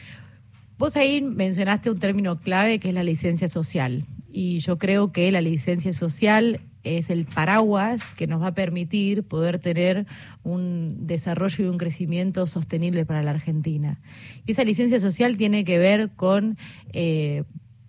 Vos 0.80 0.96
ahí 0.96 1.20
mencionaste 1.20 1.90
un 1.90 1.98
término 1.98 2.40
clave 2.40 2.78
que 2.78 2.88
es 2.88 2.94
la 2.94 3.02
licencia 3.02 3.48
social 3.48 4.06
y 4.32 4.60
yo 4.60 4.78
creo 4.78 5.12
que 5.12 5.30
la 5.30 5.42
licencia 5.42 5.92
social 5.92 6.62
es 6.84 7.10
el 7.10 7.26
paraguas 7.26 8.14
que 8.14 8.26
nos 8.26 8.40
va 8.40 8.46
a 8.46 8.54
permitir 8.54 9.24
poder 9.24 9.58
tener 9.58 10.06
un 10.42 11.06
desarrollo 11.06 11.66
y 11.66 11.68
un 11.68 11.76
crecimiento 11.76 12.46
sostenible 12.46 13.04
para 13.04 13.22
la 13.22 13.32
Argentina. 13.32 14.00
Y 14.46 14.52
esa 14.52 14.64
licencia 14.64 14.98
social 14.98 15.36
tiene 15.36 15.64
que 15.64 15.76
ver 15.76 16.12
con 16.16 16.56
eh, 16.94 17.44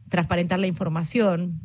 transparentar 0.10 0.60
la 0.60 0.68
información, 0.68 1.62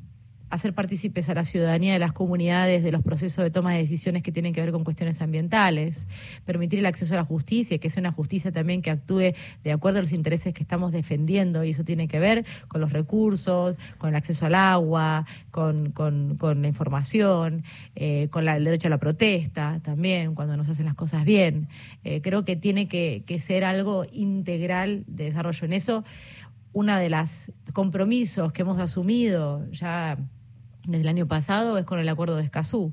hacer 0.51 0.75
partícipes 0.75 1.29
a 1.29 1.35
la 1.35 1.45
ciudadanía 1.45 1.93
de 1.93 1.99
las 1.99 2.13
comunidades 2.13 2.83
de 2.85 2.93
los 2.93 3.03
procesos 3.03 3.43
de 3.45 3.51
toma 3.51 3.73
de 3.73 3.79
decisiones 3.79 4.23
que 4.23 4.33
tienen 4.33 4.53
que 4.53 4.61
ver 4.61 4.73
con 4.73 4.85
cuestiones 4.85 5.21
ambientales, 5.21 6.07
permitir 6.45 6.79
el 6.79 6.87
acceso 6.87 7.15
a 7.15 7.17
la 7.17 7.25
justicia, 7.25 7.79
que 7.79 7.91
sea 7.91 8.01
una 8.01 8.13
justicia 8.13 8.53
también 8.53 8.83
que 8.83 8.91
actúe 8.91 9.35
de 9.65 9.73
acuerdo 9.73 9.99
a 9.99 10.03
los 10.03 10.13
intereses 10.13 10.55
que 10.55 10.63
estamos 10.63 10.93
defendiendo, 10.93 11.65
y 11.65 11.71
eso 11.71 11.85
tiene 11.85 12.07
que 12.07 12.21
ver 12.21 12.45
con 12.69 12.81
los 12.81 12.93
recursos, 12.93 13.77
con 13.99 14.11
el 14.11 14.17
acceso 14.17 14.47
al 14.47 14.55
agua, 14.55 15.27
con, 15.51 15.95
la 16.41 16.69
información, 16.69 17.65
eh, 17.97 18.29
con 18.31 18.49
el 18.49 18.65
derecho 18.65 18.89
a 18.89 18.91
la 18.91 18.99
protesta 18.99 19.81
también, 19.83 20.35
cuando 20.35 20.57
nos 20.57 20.69
hacen 20.69 20.87
las 20.87 20.95
cosas 20.95 21.25
bien. 21.25 21.69
Eh, 22.05 22.21
creo 22.23 22.45
que 22.45 22.57
tiene 22.57 22.87
que, 22.89 23.25
que 23.27 23.39
ser 23.39 23.65
algo 23.65 24.05
integral 24.13 25.05
de 25.09 25.25
desarrollo. 25.25 25.65
En 25.65 25.73
eso, 25.73 26.05
una 26.73 27.01
de 27.01 27.09
las 27.09 27.51
compromisos 27.73 28.53
que 28.53 28.63
hemos 28.63 28.79
asumido 28.79 29.65
ya 29.73 30.19
desde 30.87 31.03
el 31.03 31.09
año 31.09 31.27
pasado 31.27 31.79
es 31.79 31.85
con 31.85 31.99
el 31.99 32.09
acuerdo 32.09 32.37
de 32.37 32.45
Escazú. 32.45 32.93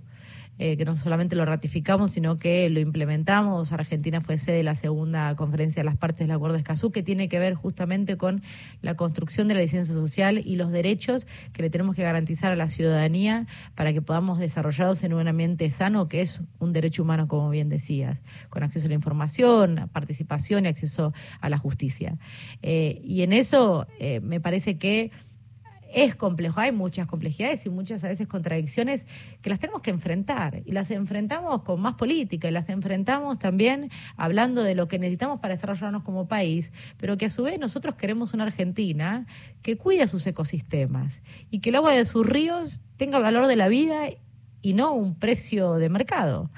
Eh, 0.60 0.78
que 0.78 0.86
no 0.86 0.96
solamente 0.96 1.36
lo 1.36 1.46
ratificamos, 1.46 2.12
sino 2.12 2.38
que 2.38 2.70
lo 2.70 2.80
implementamos. 2.80 3.72
Argentina 3.72 4.22
fue 4.22 4.38
sede 4.38 4.58
de 4.58 4.64
la 4.64 4.76
segunda 4.76 5.36
conferencia 5.36 5.80
de 5.80 5.86
las 5.86 5.98
partes 5.98 6.28
del 6.28 6.32
Acuerdo 6.32 6.54
de 6.54 6.60
Escazú, 6.60 6.92
que 6.92 7.02
tiene 7.02 7.28
que 7.28 7.40
ver 7.40 7.56
justamente 7.56 8.18
con 8.18 8.44
la 8.84 8.96
construcción 8.96 9.48
de 9.48 9.56
la 9.56 9.62
licencia 9.62 9.96
social 9.96 10.38
y 10.46 10.56
los 10.56 10.72
derechos 10.72 11.26
que 11.54 11.64
le 11.64 11.72
tenemos 11.72 11.96
que 11.96 12.04
garantizar 12.04 12.52
a 12.52 12.56
la 12.56 12.70
ciudadanía 12.70 13.48
para 13.74 13.94
que 13.94 14.04
podamos 14.04 14.38
desarrollarlos 14.38 15.04
en 15.04 15.16
un 15.16 15.28
ambiente 15.28 15.68
sano, 15.72 16.08
que 16.08 16.22
es 16.22 16.40
un 16.60 16.72
derecho 16.72 17.02
humano, 17.02 17.28
como 17.28 17.50
bien 17.50 17.70
decías, 17.70 18.20
con 18.50 18.62
acceso 18.62 18.86
a 18.86 18.90
la 18.90 18.96
información, 18.96 19.90
participación 19.92 20.66
y 20.66 20.68
acceso 20.68 21.14
a 21.42 21.50
la 21.50 21.58
justicia. 21.58 22.20
Eh, 22.62 23.02
y 23.04 23.24
en 23.24 23.34
eso 23.34 23.88
eh, 23.98 24.20
me 24.20 24.40
parece 24.40 24.78
que 24.78 25.10
es 25.94 26.16
complejo, 26.16 26.60
hay 26.60 26.72
muchas 26.72 27.08
complejidades 27.08 27.66
y 27.66 27.70
muchas 27.70 28.04
a 28.04 28.08
veces 28.08 28.28
contradicciones 28.28 29.06
que 29.42 29.50
las 29.50 29.60
tenemos 29.60 29.82
que 29.82 29.92
enfrentar 29.92 30.62
y 30.66 30.72
las 30.72 30.92
enfrentamos 30.92 31.62
con 31.62 31.82
más 31.82 31.96
política 31.96 32.48
y 32.48 32.52
las 32.52 32.70
enfrentamos 32.70 33.40
también 33.40 33.90
hablando 34.18 34.64
de 34.64 34.76
lo 34.76 34.88
que 34.88 35.00
necesitamos 35.00 35.40
para 35.40 35.56
desarrollarnos 35.56 36.04
como 36.04 36.28
país, 36.28 36.72
pero 36.98 37.18
que 37.18 37.26
a 37.26 37.30
su 37.30 37.44
vez 37.44 37.60
nosotros 37.60 37.96
queremos 37.96 38.34
una 38.34 38.46
Argentina 38.46 39.26
que 39.62 39.78
cuide 39.78 40.08
sus 40.08 40.26
ecosistemas 40.26 41.22
y 41.52 41.60
que 41.60 41.70
el 41.70 41.76
agua 41.76 41.94
de 41.94 42.06
sus 42.06 42.26
ríos 42.26 42.82
tenga 42.98 43.20
valor 43.20 43.48
de 43.48 43.56
la 43.56 43.68
vida 43.68 44.08
y 44.64 44.74
no 44.74 44.94
un 44.94 45.16
precio 45.16 45.74
de 45.76 45.90
mercado. 45.90 46.50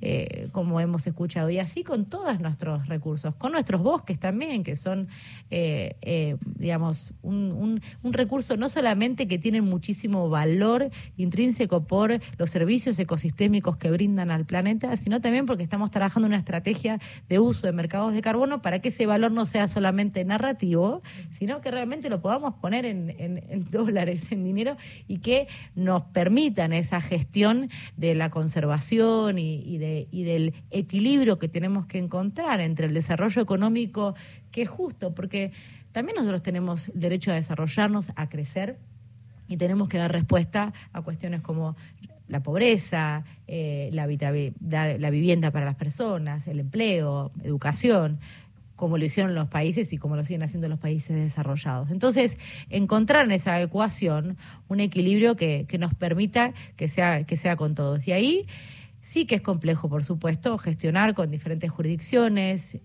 Eh, 0.00 0.48
como 0.52 0.80
hemos 0.80 1.06
escuchado, 1.06 1.48
y 1.48 1.58
así 1.58 1.82
con 1.82 2.04
todos 2.04 2.38
nuestros 2.38 2.88
recursos, 2.88 3.34
con 3.36 3.52
nuestros 3.52 3.80
bosques 3.80 4.18
también, 4.18 4.62
que 4.62 4.76
son, 4.76 5.08
eh, 5.50 5.96
eh, 6.02 6.36
digamos, 6.58 7.14
un, 7.22 7.80
recurso 8.02 8.56
no 8.56 8.68
solamente 8.68 9.26
que 9.26 9.38
tienen 9.38 9.64
muchísimo 9.64 10.28
valor 10.28 10.90
intrínseco 11.16 11.84
por 11.84 12.20
los 12.36 12.50
servicios 12.50 12.98
ecosistémicos 12.98 13.76
que 13.78 13.90
brindan 13.90 14.30
al 14.30 14.44
planeta, 14.44 14.94
sino 14.96 15.20
también 15.22 15.46
porque 15.46 15.62
estamos 15.62 15.90
trabajando 15.90 16.26
una 16.26 16.36
estrategia 16.36 17.00
de 17.28 17.38
uso 17.38 17.66
de 17.66 17.72
mercados 17.72 18.12
de 18.12 18.20
carbono 18.20 18.60
para 18.60 18.80
que 18.80 18.90
ese 18.90 19.06
valor 19.06 19.32
no 19.32 19.46
sea 19.46 19.68
solamente 19.68 20.24
narrativo, 20.24 21.02
sino 21.30 21.60
que 21.60 21.70
realmente 21.70 22.10
lo 22.10 22.20
podamos 22.20 22.54
poner 22.56 22.84
en, 22.84 23.66
dólares, 23.70 24.30
en 24.30 24.44
dinero, 24.44 24.76
y 25.08 25.18
que 25.18 25.48
nos 25.74 26.02
permitan 26.04 26.72
esa 26.72 27.00
gestión 27.00 27.70
de 27.96 28.14
la 28.14 28.30
conservación 28.30 29.38
y 29.38 29.78
de 29.78 29.83
y 30.10 30.24
del 30.24 30.54
equilibrio 30.70 31.38
que 31.38 31.48
tenemos 31.48 31.86
que 31.86 31.98
encontrar 31.98 32.60
entre 32.60 32.86
el 32.86 32.94
desarrollo 32.94 33.40
económico 33.42 34.14
que 34.50 34.62
es 34.62 34.68
justo, 34.68 35.14
porque 35.14 35.52
también 35.92 36.16
nosotros 36.16 36.42
tenemos 36.42 36.90
derecho 36.94 37.30
a 37.30 37.34
desarrollarnos, 37.34 38.12
a 38.16 38.28
crecer 38.28 38.78
y 39.48 39.56
tenemos 39.56 39.88
que 39.88 39.98
dar 39.98 40.12
respuesta 40.12 40.72
a 40.92 41.02
cuestiones 41.02 41.40
como 41.40 41.76
la 42.28 42.42
pobreza, 42.42 43.24
eh, 43.46 43.90
la, 43.92 44.06
la 44.06 45.10
vivienda 45.10 45.50
para 45.50 45.64
las 45.64 45.74
personas, 45.74 46.46
el 46.48 46.60
empleo, 46.60 47.30
educación 47.42 48.18
como 48.76 48.98
lo 48.98 49.04
hicieron 49.04 49.34
los 49.34 49.48
países 49.48 49.92
y 49.92 49.98
como 49.98 50.16
lo 50.16 50.24
siguen 50.24 50.42
haciendo 50.42 50.68
los 50.68 50.78
países 50.78 51.16
desarrollados. 51.16 51.90
Entonces, 51.90 52.38
encontrar 52.70 53.24
en 53.24 53.32
esa 53.32 53.60
ecuación 53.60 54.36
un 54.68 54.80
equilibrio 54.80 55.36
que, 55.36 55.64
que 55.68 55.78
nos 55.78 55.94
permita 55.94 56.52
que 56.76 56.88
sea, 56.88 57.24
que 57.24 57.36
sea 57.36 57.56
con 57.56 57.74
todos. 57.74 58.06
Y 58.08 58.12
ahí 58.12 58.46
Sí 59.04 59.26
que 59.26 59.34
es 59.34 59.42
complejo, 59.42 59.90
por 59.90 60.02
supuesto, 60.02 60.56
gestionar 60.56 61.12
con 61.12 61.30
diferentes 61.30 61.70
jurisdicciones, 61.70 62.78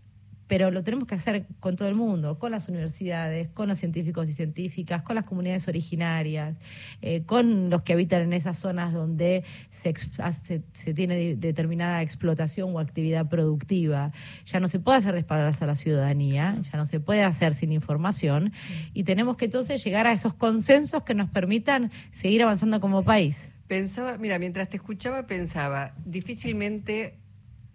pero 0.47 0.69
lo 0.69 0.83
tenemos 0.83 1.07
que 1.07 1.15
hacer 1.15 1.45
con 1.61 1.77
todo 1.77 1.87
el 1.87 1.95
mundo, 1.95 2.37
con 2.39 2.51
las 2.51 2.67
universidades, 2.67 3.47
con 3.49 3.69
los 3.69 3.77
científicos 3.77 4.27
y 4.27 4.33
científicas, 4.33 5.01
con 5.01 5.15
las 5.15 5.23
comunidades 5.23 5.69
originarias, 5.69 6.57
eh, 7.01 7.23
con 7.25 7.69
los 7.69 7.83
que 7.83 7.93
habitan 7.93 8.23
en 8.23 8.33
esas 8.33 8.57
zonas 8.57 8.93
donde 8.93 9.45
se, 9.71 9.93
se, 9.93 10.93
tiene 10.93 11.35
determinada 11.37 12.01
explotación 12.01 12.75
o 12.75 12.79
actividad 12.79 13.29
productiva. 13.29 14.11
Ya 14.45 14.59
no 14.59 14.67
se 14.67 14.79
puede 14.79 14.97
hacer 14.97 15.13
de 15.13 15.19
espaldas 15.19 15.61
a 15.61 15.67
la 15.67 15.75
ciudadanía, 15.75 16.59
ya 16.69 16.77
no 16.77 16.85
se 16.85 16.99
puede 16.99 17.23
hacer 17.23 17.53
sin 17.53 17.71
información 17.71 18.51
y 18.93 19.03
tenemos 19.05 19.37
que 19.37 19.45
entonces 19.45 19.81
llegar 19.81 20.05
a 20.05 20.11
esos 20.11 20.33
consensos 20.33 21.03
que 21.03 21.13
nos 21.13 21.29
permitan 21.29 21.91
seguir 22.11 22.43
avanzando 22.43 22.81
como 22.81 23.03
país. 23.03 23.49
Pensaba, 23.69 24.17
mira, 24.17 24.39
mientras 24.39 24.67
te 24.67 24.77
escuchaba 24.77 25.27
pensaba, 25.27 25.93
difícilmente 26.03 27.19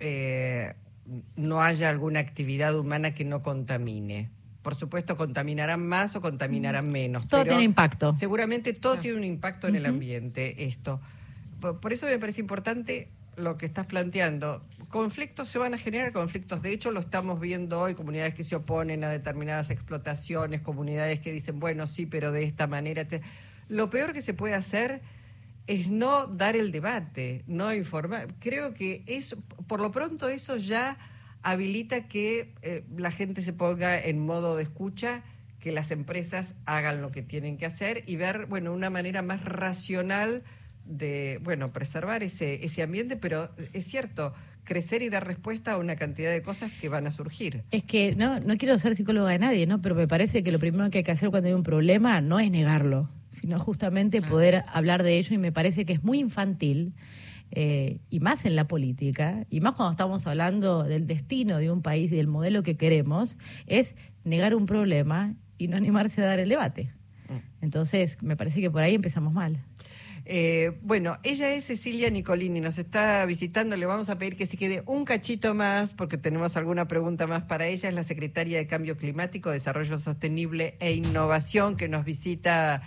eh, 0.01 0.75
no 1.37 1.63
haya 1.63 1.89
alguna 1.89 2.19
actividad 2.19 2.77
humana 2.77 3.15
que 3.15 3.25
no 3.25 3.45
contamine. 3.45 4.29
Por 4.63 4.75
supuesto, 4.75 5.17
contaminarán 5.17 5.87
más 5.87 6.17
o 6.17 6.21
contaminarán 6.21 6.89
menos. 6.89 7.29
Todo 7.29 7.45
tiene 7.45 7.63
impacto. 7.63 8.11
Seguramente 8.13 8.73
todo 8.73 8.99
tiene 8.99 9.19
un 9.19 9.23
impacto 9.23 9.69
en 9.69 9.77
el 9.77 9.87
ambiente, 9.87 10.65
esto. 10.65 11.01
Por, 11.61 11.93
eso 11.93 12.07
me 12.07 12.19
parece 12.19 12.41
importante 12.41 13.09
lo 13.37 13.57
que 13.57 13.65
estás 13.65 13.87
planteando. 13.87 14.65
Conflictos 14.89 15.47
se 15.47 15.61
van 15.61 15.75
a 15.75 15.79
generar, 15.79 16.13
conflictos. 16.13 16.61
De 16.63 16.73
hecho, 16.73 16.91
lo 16.91 16.99
estamos 16.99 17.39
viendo 17.39 17.81
hoy, 17.81 17.95
comunidades 17.95 18.35
que 18.35 18.43
se 18.43 18.57
oponen 18.57 19.05
a 19.05 19.11
determinadas 19.11 19.71
explotaciones, 19.71 20.61
comunidades 20.61 21.21
que 21.21 21.31
dicen, 21.31 21.61
bueno, 21.61 21.87
sí, 21.87 22.05
pero 22.05 22.33
de 22.33 22.43
esta 22.43 22.67
manera. 22.67 23.07
Lo 23.69 23.91
peor 23.91 24.13
que 24.13 24.23
se 24.23 24.35
puede 24.35 24.55
hacer 24.55 25.03
es 25.66 25.88
no 25.88 26.26
dar 26.26 26.56
el 26.56 26.73
debate, 26.73 27.42
no 27.47 27.73
informar. 27.75 28.35
Creo 28.38 28.75
que 28.75 29.02
eso, 29.06 29.37
por 29.66 29.80
lo 29.80 29.90
pronto 29.90 30.28
eso 30.28 30.56
ya 30.56 30.99
habilita 31.42 32.09
que 32.09 32.54
eh, 32.62 32.85
la 32.97 33.11
gente 33.11 33.42
se 33.42 33.52
ponga 33.52 33.99
en 33.99 34.25
modo 34.25 34.56
de 34.56 34.62
escucha, 34.62 35.23
que 35.59 35.73
las 35.73 35.90
empresas 35.90 36.54
hagan 36.66 37.00
lo 37.00 37.11
que 37.11 37.23
tienen 37.23 37.56
que 37.56 37.66
hacer 37.66 38.02
y 38.06 38.16
ver, 38.16 38.47
bueno, 38.47 38.73
una 38.73 38.90
manera 38.90 39.23
más 39.23 39.44
racional 39.44 40.42
de, 40.85 41.40
bueno, 41.42 41.73
preservar 41.73 42.23
ese, 42.23 42.64
ese 42.64 42.83
ambiente, 42.83 43.16
pero 43.16 43.50
es 43.73 43.87
cierto, 43.87 44.35
crecer 44.64 45.00
y 45.00 45.09
dar 45.09 45.26
respuesta 45.26 45.73
a 45.73 45.78
una 45.78 45.97
cantidad 45.97 46.30
de 46.30 46.42
cosas 46.42 46.71
que 46.73 46.90
van 46.90 47.06
a 47.06 47.11
surgir. 47.11 47.64
Es 47.71 47.85
que 47.85 48.14
no, 48.14 48.40
no 48.40 48.59
quiero 48.59 48.76
ser 48.78 48.94
psicóloga 48.94 49.30
de 49.30 49.38
nadie, 49.38 49.66
¿no? 49.66 49.80
Pero 49.80 49.94
me 49.94 50.06
parece 50.06 50.42
que 50.42 50.52
lo 50.52 50.59
primero 50.59 50.90
que 50.90 50.99
hay 50.99 51.04
que 51.04 51.12
hacer 51.12 51.30
cuando 51.30 51.49
hay 51.49 51.54
un 51.54 51.62
problema 51.62 52.21
no 52.21 52.40
es 52.40 52.50
negarlo 52.50 53.09
sino 53.35 53.59
justamente 53.59 54.23
poder 54.23 54.64
hablar 54.73 55.03
de 55.03 55.19
ello 55.19 55.35
y 55.35 55.38
me 55.38 55.53
parece 55.53 55.85
que 55.85 55.93
es 55.93 56.03
muy 56.03 56.19
infantil. 56.19 56.95
Eh, 57.57 57.99
y 58.11 58.19
más 58.19 58.47
en 58.47 58.57
la 58.57 58.67
política, 58.67 59.47
y 59.49 59.61
más 59.61 59.75
cuando 59.75 59.93
estamos 59.93 60.26
hablando 60.26 60.83
del 60.83 61.07
destino 61.07 61.59
de 61.59 61.71
un 61.71 61.83
país 61.83 62.11
y 62.11 62.17
del 62.17 62.26
modelo 62.26 62.64
que 62.64 62.76
queremos, 62.76 63.37
es 63.69 63.95
negar 64.25 64.57
un 64.57 64.67
problema 64.67 65.35
y 65.57 65.69
no 65.69 65.76
animarse 65.76 66.21
a 66.21 66.25
dar 66.25 66.41
el 66.41 66.49
debate. 66.49 66.91
Mm. 67.29 67.64
Entonces, 67.64 68.19
me 68.23 68.37
parece 68.37 68.61
que 68.61 68.73
por 68.73 68.83
ahí 68.83 68.97
empezamos 68.97 69.33
mal. 69.33 69.62
Eh, 70.26 70.79
bueno, 70.81 71.19
ella 71.23 71.55
es 71.55 71.64
Cecilia 71.64 72.09
Nicolini, 72.09 72.61
nos 72.61 72.79
está 72.79 73.26
visitando, 73.26 73.76
le 73.76 73.85
vamos 73.85 74.09
a 74.09 74.19
pedir 74.19 74.37
que 74.37 74.47
se 74.47 74.57
quede 74.57 74.83
un 74.87 75.05
cachito 75.05 75.55
más 75.55 75.93
porque 75.93 76.17
tenemos 76.17 76.57
alguna 76.57 76.88
pregunta 76.88 77.26
más 77.26 77.43
para 77.43 77.67
ella, 77.67 77.91
es 77.91 77.95
la 77.95 78.05
secretaria 78.05 78.57
de 78.57 78.67
Cambio 78.67 78.97
Climático, 78.97 79.50
Desarrollo 79.50 79.99
Sostenible 79.99 80.76
e 80.81 80.95
Innovación 80.95 81.76
que 81.76 81.88
nos 81.88 82.07
visita 82.07 82.83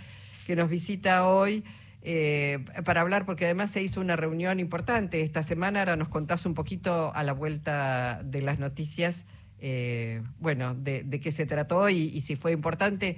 que 0.47 0.55
nos 0.55 0.69
visita 0.69 1.27
hoy. 1.27 1.65
Eh, 2.01 2.63
para 2.85 3.01
hablar, 3.01 3.25
porque 3.25 3.43
además 3.43 3.69
se 3.69 3.83
hizo 3.83 3.99
una 3.99 4.15
reunión 4.15 4.61
importante 4.61 5.19
esta 5.21 5.43
semana. 5.43 5.79
Ahora 5.79 5.97
nos 5.97 6.07
contás 6.07 6.45
un 6.45 6.53
poquito 6.53 7.13
a 7.13 7.21
la 7.23 7.33
vuelta 7.33 8.21
de 8.23 8.41
las 8.41 8.57
noticias, 8.59 9.25
eh, 9.59 10.23
bueno, 10.39 10.73
de, 10.73 11.03
qué 11.21 11.33
se 11.33 11.45
trató 11.45 11.89
y, 11.89 11.97
y 11.97 12.21
si 12.21 12.37
fue 12.37 12.53
importante. 12.53 13.17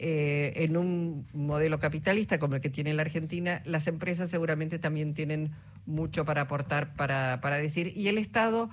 Eh, 0.00 0.52
en 0.62 0.76
un 0.76 1.26
modelo 1.32 1.80
capitalista 1.80 2.38
como 2.38 2.54
el 2.54 2.60
que 2.60 2.70
tiene 2.70 2.94
la 2.94 3.02
Argentina, 3.02 3.60
las 3.64 3.88
empresas 3.88 4.30
seguramente 4.30 4.78
también 4.78 5.12
tienen 5.12 5.50
mucho 5.86 6.24
para 6.24 6.42
aportar, 6.42 6.94
para, 6.94 7.40
para 7.40 7.56
decir, 7.56 7.92
y 7.96 8.06
el 8.06 8.18
Estado 8.18 8.70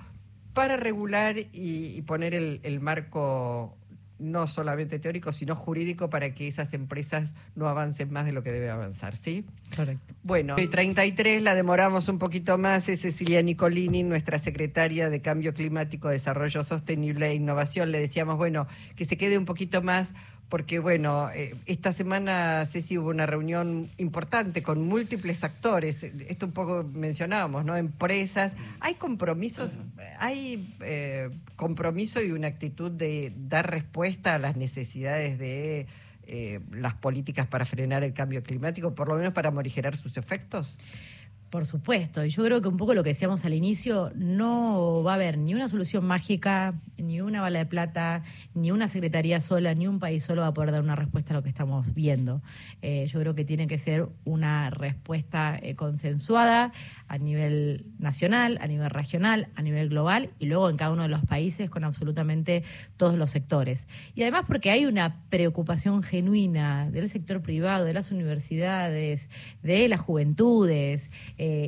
para 0.52 0.76
regular 0.76 1.36
y, 1.52 2.00
poner 2.02 2.32
el, 2.32 2.60
el 2.62 2.78
marco 2.78 3.76
no 4.18 4.46
solamente 4.46 4.98
teórico, 4.98 5.32
sino 5.32 5.54
jurídico 5.54 6.08
para 6.10 6.32
que 6.32 6.48
esas 6.48 6.72
empresas 6.72 7.34
no 7.54 7.68
avancen 7.68 8.10
más 8.10 8.24
de 8.24 8.32
lo 8.32 8.42
que 8.42 8.52
debe 8.52 8.70
avanzar, 8.70 9.16
¿sí? 9.16 9.44
Correcto. 9.74 10.14
Bueno, 10.22 10.56
33 10.56 11.42
la 11.42 11.54
demoramos 11.54 12.08
un 12.08 12.18
poquito 12.18 12.56
más, 12.58 12.88
es 12.88 13.00
Cecilia 13.00 13.42
Nicolini, 13.42 14.02
nuestra 14.02 14.38
secretaria 14.38 15.10
de 15.10 15.20
Cambio 15.20 15.52
Climático, 15.52 16.08
Desarrollo 16.08 16.64
Sostenible 16.64 17.28
e 17.28 17.34
Innovación. 17.34 17.92
Le 17.92 18.00
decíamos, 18.00 18.36
bueno, 18.36 18.66
que 18.94 19.04
se 19.04 19.16
quede 19.16 19.38
un 19.38 19.44
poquito 19.44 19.82
más 19.82 20.14
porque 20.48 20.78
bueno, 20.78 21.30
eh, 21.34 21.54
esta 21.66 21.92
semana, 21.92 22.64
Ceci, 22.66 22.98
hubo 22.98 23.08
una 23.08 23.26
reunión 23.26 23.90
importante 23.98 24.62
con 24.62 24.86
múltiples 24.86 25.42
actores, 25.42 26.04
esto 26.04 26.46
un 26.46 26.52
poco 26.52 26.84
mencionábamos, 26.94 27.64
¿no? 27.64 27.76
Empresas, 27.76 28.56
hay 28.78 28.94
compromisos, 28.94 29.78
hay 30.18 30.72
eh, 30.80 31.30
compromiso 31.56 32.22
y 32.22 32.30
una 32.30 32.46
actitud 32.46 32.90
de 32.90 33.32
dar 33.36 33.70
respuesta 33.70 34.36
a 34.36 34.38
las 34.38 34.56
necesidades 34.56 35.38
de 35.38 35.86
eh, 36.28 36.60
las 36.70 36.94
políticas 36.94 37.46
para 37.46 37.64
frenar 37.64 38.04
el 38.04 38.12
cambio 38.12 38.42
climático, 38.42 38.94
por 38.94 39.08
lo 39.08 39.16
menos 39.16 39.32
para 39.32 39.50
morigerar 39.50 39.96
sus 39.96 40.16
efectos. 40.16 40.78
Por 41.56 41.64
supuesto, 41.64 42.22
y 42.22 42.28
yo 42.28 42.44
creo 42.44 42.60
que 42.60 42.68
un 42.68 42.76
poco 42.76 42.92
lo 42.92 43.02
que 43.02 43.08
decíamos 43.08 43.46
al 43.46 43.54
inicio, 43.54 44.12
no 44.14 45.02
va 45.02 45.12
a 45.12 45.14
haber 45.14 45.38
ni 45.38 45.54
una 45.54 45.70
solución 45.70 46.04
mágica, 46.04 46.74
ni 46.98 47.22
una 47.22 47.40
bala 47.40 47.60
de 47.60 47.64
plata, 47.64 48.24
ni 48.52 48.72
una 48.72 48.88
secretaría 48.88 49.40
sola, 49.40 49.72
ni 49.72 49.86
un 49.86 49.98
país 49.98 50.22
solo 50.22 50.42
va 50.42 50.48
a 50.48 50.52
poder 50.52 50.72
dar 50.72 50.82
una 50.82 50.96
respuesta 50.96 51.32
a 51.32 51.36
lo 51.38 51.42
que 51.42 51.48
estamos 51.48 51.94
viendo. 51.94 52.42
Eh, 52.82 53.06
yo 53.06 53.20
creo 53.20 53.34
que 53.34 53.46
tiene 53.46 53.68
que 53.68 53.78
ser 53.78 54.06
una 54.26 54.68
respuesta 54.68 55.58
eh, 55.62 55.76
consensuada 55.76 56.72
a 57.08 57.16
nivel 57.16 57.86
nacional, 57.98 58.58
a 58.60 58.66
nivel 58.66 58.90
regional, 58.90 59.48
a 59.54 59.62
nivel 59.62 59.88
global 59.88 60.30
y 60.38 60.46
luego 60.46 60.68
en 60.68 60.76
cada 60.76 60.92
uno 60.92 61.04
de 61.04 61.08
los 61.08 61.24
países 61.24 61.70
con 61.70 61.84
absolutamente 61.84 62.64
todos 62.98 63.16
los 63.16 63.30
sectores. 63.30 63.86
Y 64.14 64.22
además 64.22 64.44
porque 64.46 64.70
hay 64.70 64.84
una 64.84 65.22
preocupación 65.30 66.02
genuina 66.02 66.90
del 66.90 67.08
sector 67.08 67.40
privado, 67.40 67.86
de 67.86 67.94
las 67.94 68.10
universidades, 68.10 69.30
de 69.62 69.88
las 69.88 70.00
juventudes, 70.00 71.10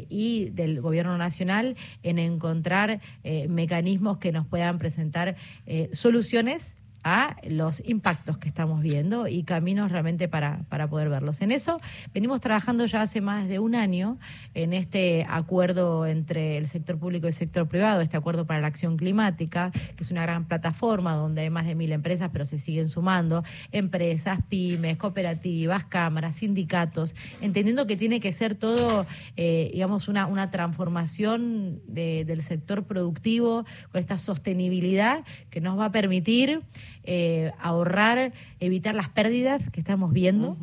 y 0.08 0.50
del 0.50 0.80
Gobierno 0.80 1.16
Nacional 1.18 1.76
en 2.02 2.18
encontrar 2.18 3.00
eh, 3.24 3.48
mecanismos 3.48 4.18
que 4.18 4.32
nos 4.32 4.46
puedan 4.46 4.78
presentar 4.78 5.36
eh, 5.66 5.90
soluciones 5.92 6.76
a 7.04 7.36
los 7.48 7.82
impactos 7.86 8.38
que 8.38 8.48
estamos 8.48 8.82
viendo 8.82 9.28
y 9.28 9.44
caminos 9.44 9.90
realmente 9.90 10.28
para, 10.28 10.60
para 10.68 10.88
poder 10.88 11.08
verlos. 11.08 11.40
En 11.40 11.52
eso 11.52 11.76
venimos 12.12 12.40
trabajando 12.40 12.84
ya 12.86 13.02
hace 13.02 13.20
más 13.20 13.48
de 13.48 13.58
un 13.58 13.74
año 13.74 14.18
en 14.54 14.72
este 14.72 15.26
acuerdo 15.28 16.06
entre 16.06 16.58
el 16.58 16.68
sector 16.68 16.98
público 16.98 17.26
y 17.26 17.28
el 17.28 17.34
sector 17.34 17.68
privado, 17.68 18.00
este 18.00 18.16
acuerdo 18.16 18.46
para 18.46 18.60
la 18.60 18.66
acción 18.66 18.96
climática, 18.96 19.70
que 19.70 20.02
es 20.02 20.10
una 20.10 20.22
gran 20.22 20.46
plataforma 20.46 21.14
donde 21.14 21.42
hay 21.42 21.50
más 21.50 21.66
de 21.66 21.74
mil 21.74 21.92
empresas, 21.92 22.30
pero 22.32 22.44
se 22.44 22.58
siguen 22.58 22.88
sumando 22.88 23.44
empresas, 23.72 24.40
pymes, 24.48 24.96
cooperativas, 24.96 25.84
cámaras, 25.84 26.36
sindicatos, 26.36 27.14
entendiendo 27.40 27.86
que 27.86 27.96
tiene 27.96 28.20
que 28.20 28.32
ser 28.32 28.54
todo, 28.54 29.06
eh, 29.36 29.70
digamos, 29.72 30.08
una, 30.08 30.26
una 30.26 30.50
transformación 30.50 31.80
del 31.86 32.42
sector 32.42 32.84
productivo 32.84 33.64
con 33.90 33.98
esta 34.00 34.18
sostenibilidad 34.18 35.24
que 35.50 35.60
nos 35.60 35.78
va 35.78 35.86
a 35.86 35.92
permitir 35.92 36.62
eh, 37.10 37.52
ahorrar, 37.58 38.34
evitar 38.60 38.94
las 38.94 39.08
pérdidas 39.08 39.70
que 39.70 39.80
estamos 39.80 40.12
viendo. 40.12 40.58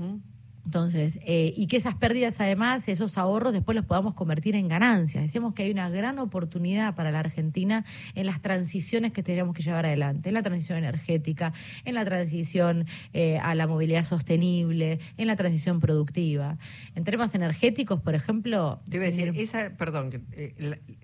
Entonces, 0.63 1.17
eh, 1.25 1.53
y 1.57 1.65
que 1.65 1.77
esas 1.77 1.95
pérdidas, 1.95 2.39
además, 2.39 2.87
esos 2.87 3.17
ahorros, 3.17 3.51
después 3.51 3.75
los 3.75 3.83
podamos 3.83 4.13
convertir 4.13 4.55
en 4.55 4.67
ganancias. 4.67 5.23
Decimos 5.23 5.55
que 5.55 5.63
hay 5.63 5.71
una 5.71 5.89
gran 5.89 6.19
oportunidad 6.19 6.93
para 6.93 7.11
la 7.11 7.19
Argentina 7.19 7.83
en 8.13 8.27
las 8.27 8.43
transiciones 8.43 9.11
que 9.11 9.23
tenemos 9.23 9.55
que 9.55 9.63
llevar 9.63 9.87
adelante, 9.87 10.29
en 10.29 10.35
la 10.35 10.43
transición 10.43 10.77
energética, 10.77 11.51
en 11.83 11.95
la 11.95 12.05
transición 12.05 12.85
eh, 13.13 13.39
a 13.39 13.55
la 13.55 13.65
movilidad 13.65 14.03
sostenible, 14.03 14.99
en 15.17 15.25
la 15.25 15.35
transición 15.35 15.79
productiva. 15.79 16.59
En 16.93 17.05
temas 17.05 17.33
energéticos, 17.33 18.01
por 18.01 18.13
ejemplo... 18.13 18.81
Te 18.87 18.97
iba 18.97 19.07
a 19.07 19.09
decir, 19.09 19.33
esa, 19.35 19.71
perdón, 19.77 20.11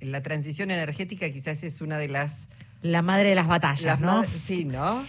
la 0.01 0.21
transición 0.21 0.69
energética 0.69 1.32
quizás 1.32 1.63
es 1.63 1.82
una 1.82 1.97
de 1.97 2.10
las 2.10 2.47
la 2.81 3.01
madre 3.01 3.29
de 3.29 3.35
las 3.35 3.47
batallas, 3.47 3.99
¿no? 3.99 4.23
Sí, 4.23 4.65
¿no? 4.65 5.05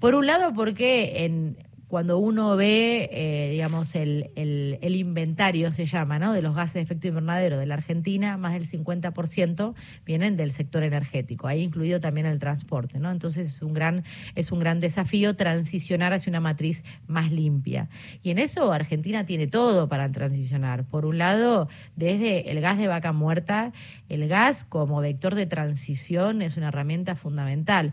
Por 0.00 0.14
un 0.14 0.26
lado, 0.26 0.52
porque 0.52 1.24
en, 1.24 1.56
cuando 1.88 2.18
uno 2.18 2.56
ve, 2.56 3.08
eh, 3.12 3.50
digamos, 3.52 3.94
el, 3.94 4.30
el, 4.34 4.96
inventario, 4.96 5.72
se 5.72 5.86
llama, 5.86 6.18
¿no? 6.18 6.32
de 6.32 6.42
los 6.42 6.54
gases 6.54 6.74
de 6.74 6.80
efecto 6.80 7.08
invernadero 7.08 7.58
de 7.58 7.66
la 7.66 7.74
Argentina, 7.74 8.36
más 8.36 8.52
del 8.52 8.68
50% 8.68 9.74
vienen 10.04 10.36
del 10.36 10.52
sector 10.52 10.82
energético, 10.82 11.46
ahí 11.46 11.62
incluido 11.62 12.00
también 12.00 12.26
el 12.26 12.38
transporte. 12.38 12.98
¿no? 12.98 13.10
Entonces 13.10 13.48
es 13.48 13.62
un, 13.62 13.74
gran, 13.74 14.04
es 14.34 14.52
un 14.52 14.58
gran 14.58 14.80
desafío 14.80 15.36
transicionar 15.36 16.12
hacia 16.12 16.30
una 16.30 16.40
matriz 16.40 16.84
más 17.06 17.30
limpia. 17.30 17.88
Y 18.22 18.30
en 18.30 18.38
eso 18.38 18.72
Argentina 18.72 19.26
tiene 19.26 19.46
todo 19.46 19.88
para 19.88 20.10
transicionar. 20.10 20.84
Por 20.84 21.06
un 21.06 21.18
lado, 21.18 21.68
desde 21.96 22.50
el 22.50 22.60
gas 22.60 22.78
de 22.78 22.88
vaca 22.88 23.12
muerta, 23.12 23.72
el 24.08 24.28
gas 24.28 24.64
como 24.64 25.00
vector 25.00 25.34
de 25.34 25.46
transición 25.46 26.42
es 26.42 26.56
una 26.56 26.68
herramienta 26.68 27.14
fundamental 27.14 27.92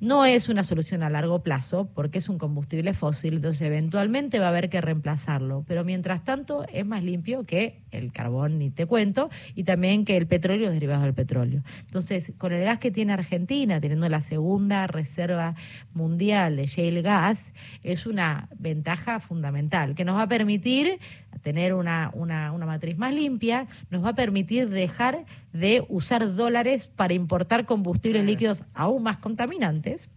no 0.00 0.24
es 0.24 0.48
una 0.48 0.64
solución 0.64 1.02
a 1.02 1.10
largo 1.10 1.42
plazo 1.42 1.88
porque 1.94 2.18
es 2.18 2.28
un 2.28 2.38
combustible 2.38 2.94
fósil, 2.94 3.34
entonces 3.34 3.62
eventualmente 3.62 4.38
va 4.38 4.46
a 4.46 4.50
haber 4.50 4.70
que 4.70 4.80
reemplazarlo. 4.80 5.64
Pero 5.66 5.84
mientras 5.84 6.24
tanto 6.24 6.64
es 6.72 6.86
más 6.86 7.02
limpio 7.02 7.44
que 7.44 7.82
el 7.90 8.12
carbón, 8.12 8.58
ni 8.58 8.70
te 8.70 8.86
cuento, 8.86 9.30
y 9.54 9.64
también 9.64 10.04
que 10.04 10.16
el 10.16 10.26
petróleo 10.26 10.62
y 10.62 10.64
los 10.66 10.74
derivados 10.74 11.04
del 11.04 11.14
petróleo. 11.14 11.62
Entonces, 11.80 12.32
con 12.38 12.52
el 12.52 12.64
gas 12.64 12.78
que 12.78 12.90
tiene 12.90 13.12
Argentina, 13.12 13.80
teniendo 13.80 14.08
la 14.08 14.20
segunda 14.20 14.86
reserva 14.86 15.54
mundial 15.94 16.56
de 16.56 16.66
shale 16.66 17.02
gas, 17.02 17.52
es 17.82 18.06
una 18.06 18.48
ventaja 18.58 19.20
fundamental 19.20 19.94
que 19.94 20.04
nos 20.04 20.16
va 20.16 20.22
a 20.22 20.28
permitir 20.28 20.98
tener 21.42 21.74
una, 21.74 22.10
una, 22.14 22.52
una 22.52 22.66
matriz 22.66 22.98
más 22.98 23.12
limpia, 23.12 23.66
nos 23.90 24.04
va 24.04 24.10
a 24.10 24.14
permitir 24.14 24.68
dejar 24.68 25.24
de 25.52 25.84
usar 25.88 26.34
dólares 26.34 26.90
para 26.94 27.14
importar 27.14 27.64
combustibles 27.64 28.24
líquidos 28.24 28.64
aún 28.74 29.02
más 29.02 29.18
contaminantes, 29.18 30.10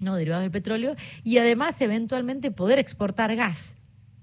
no 0.00 0.16
derivados 0.16 0.42
del 0.42 0.50
petróleo, 0.50 0.96
y 1.24 1.38
además 1.38 1.80
eventualmente 1.80 2.50
poder 2.50 2.78
exportar 2.78 3.34
gas 3.36 3.76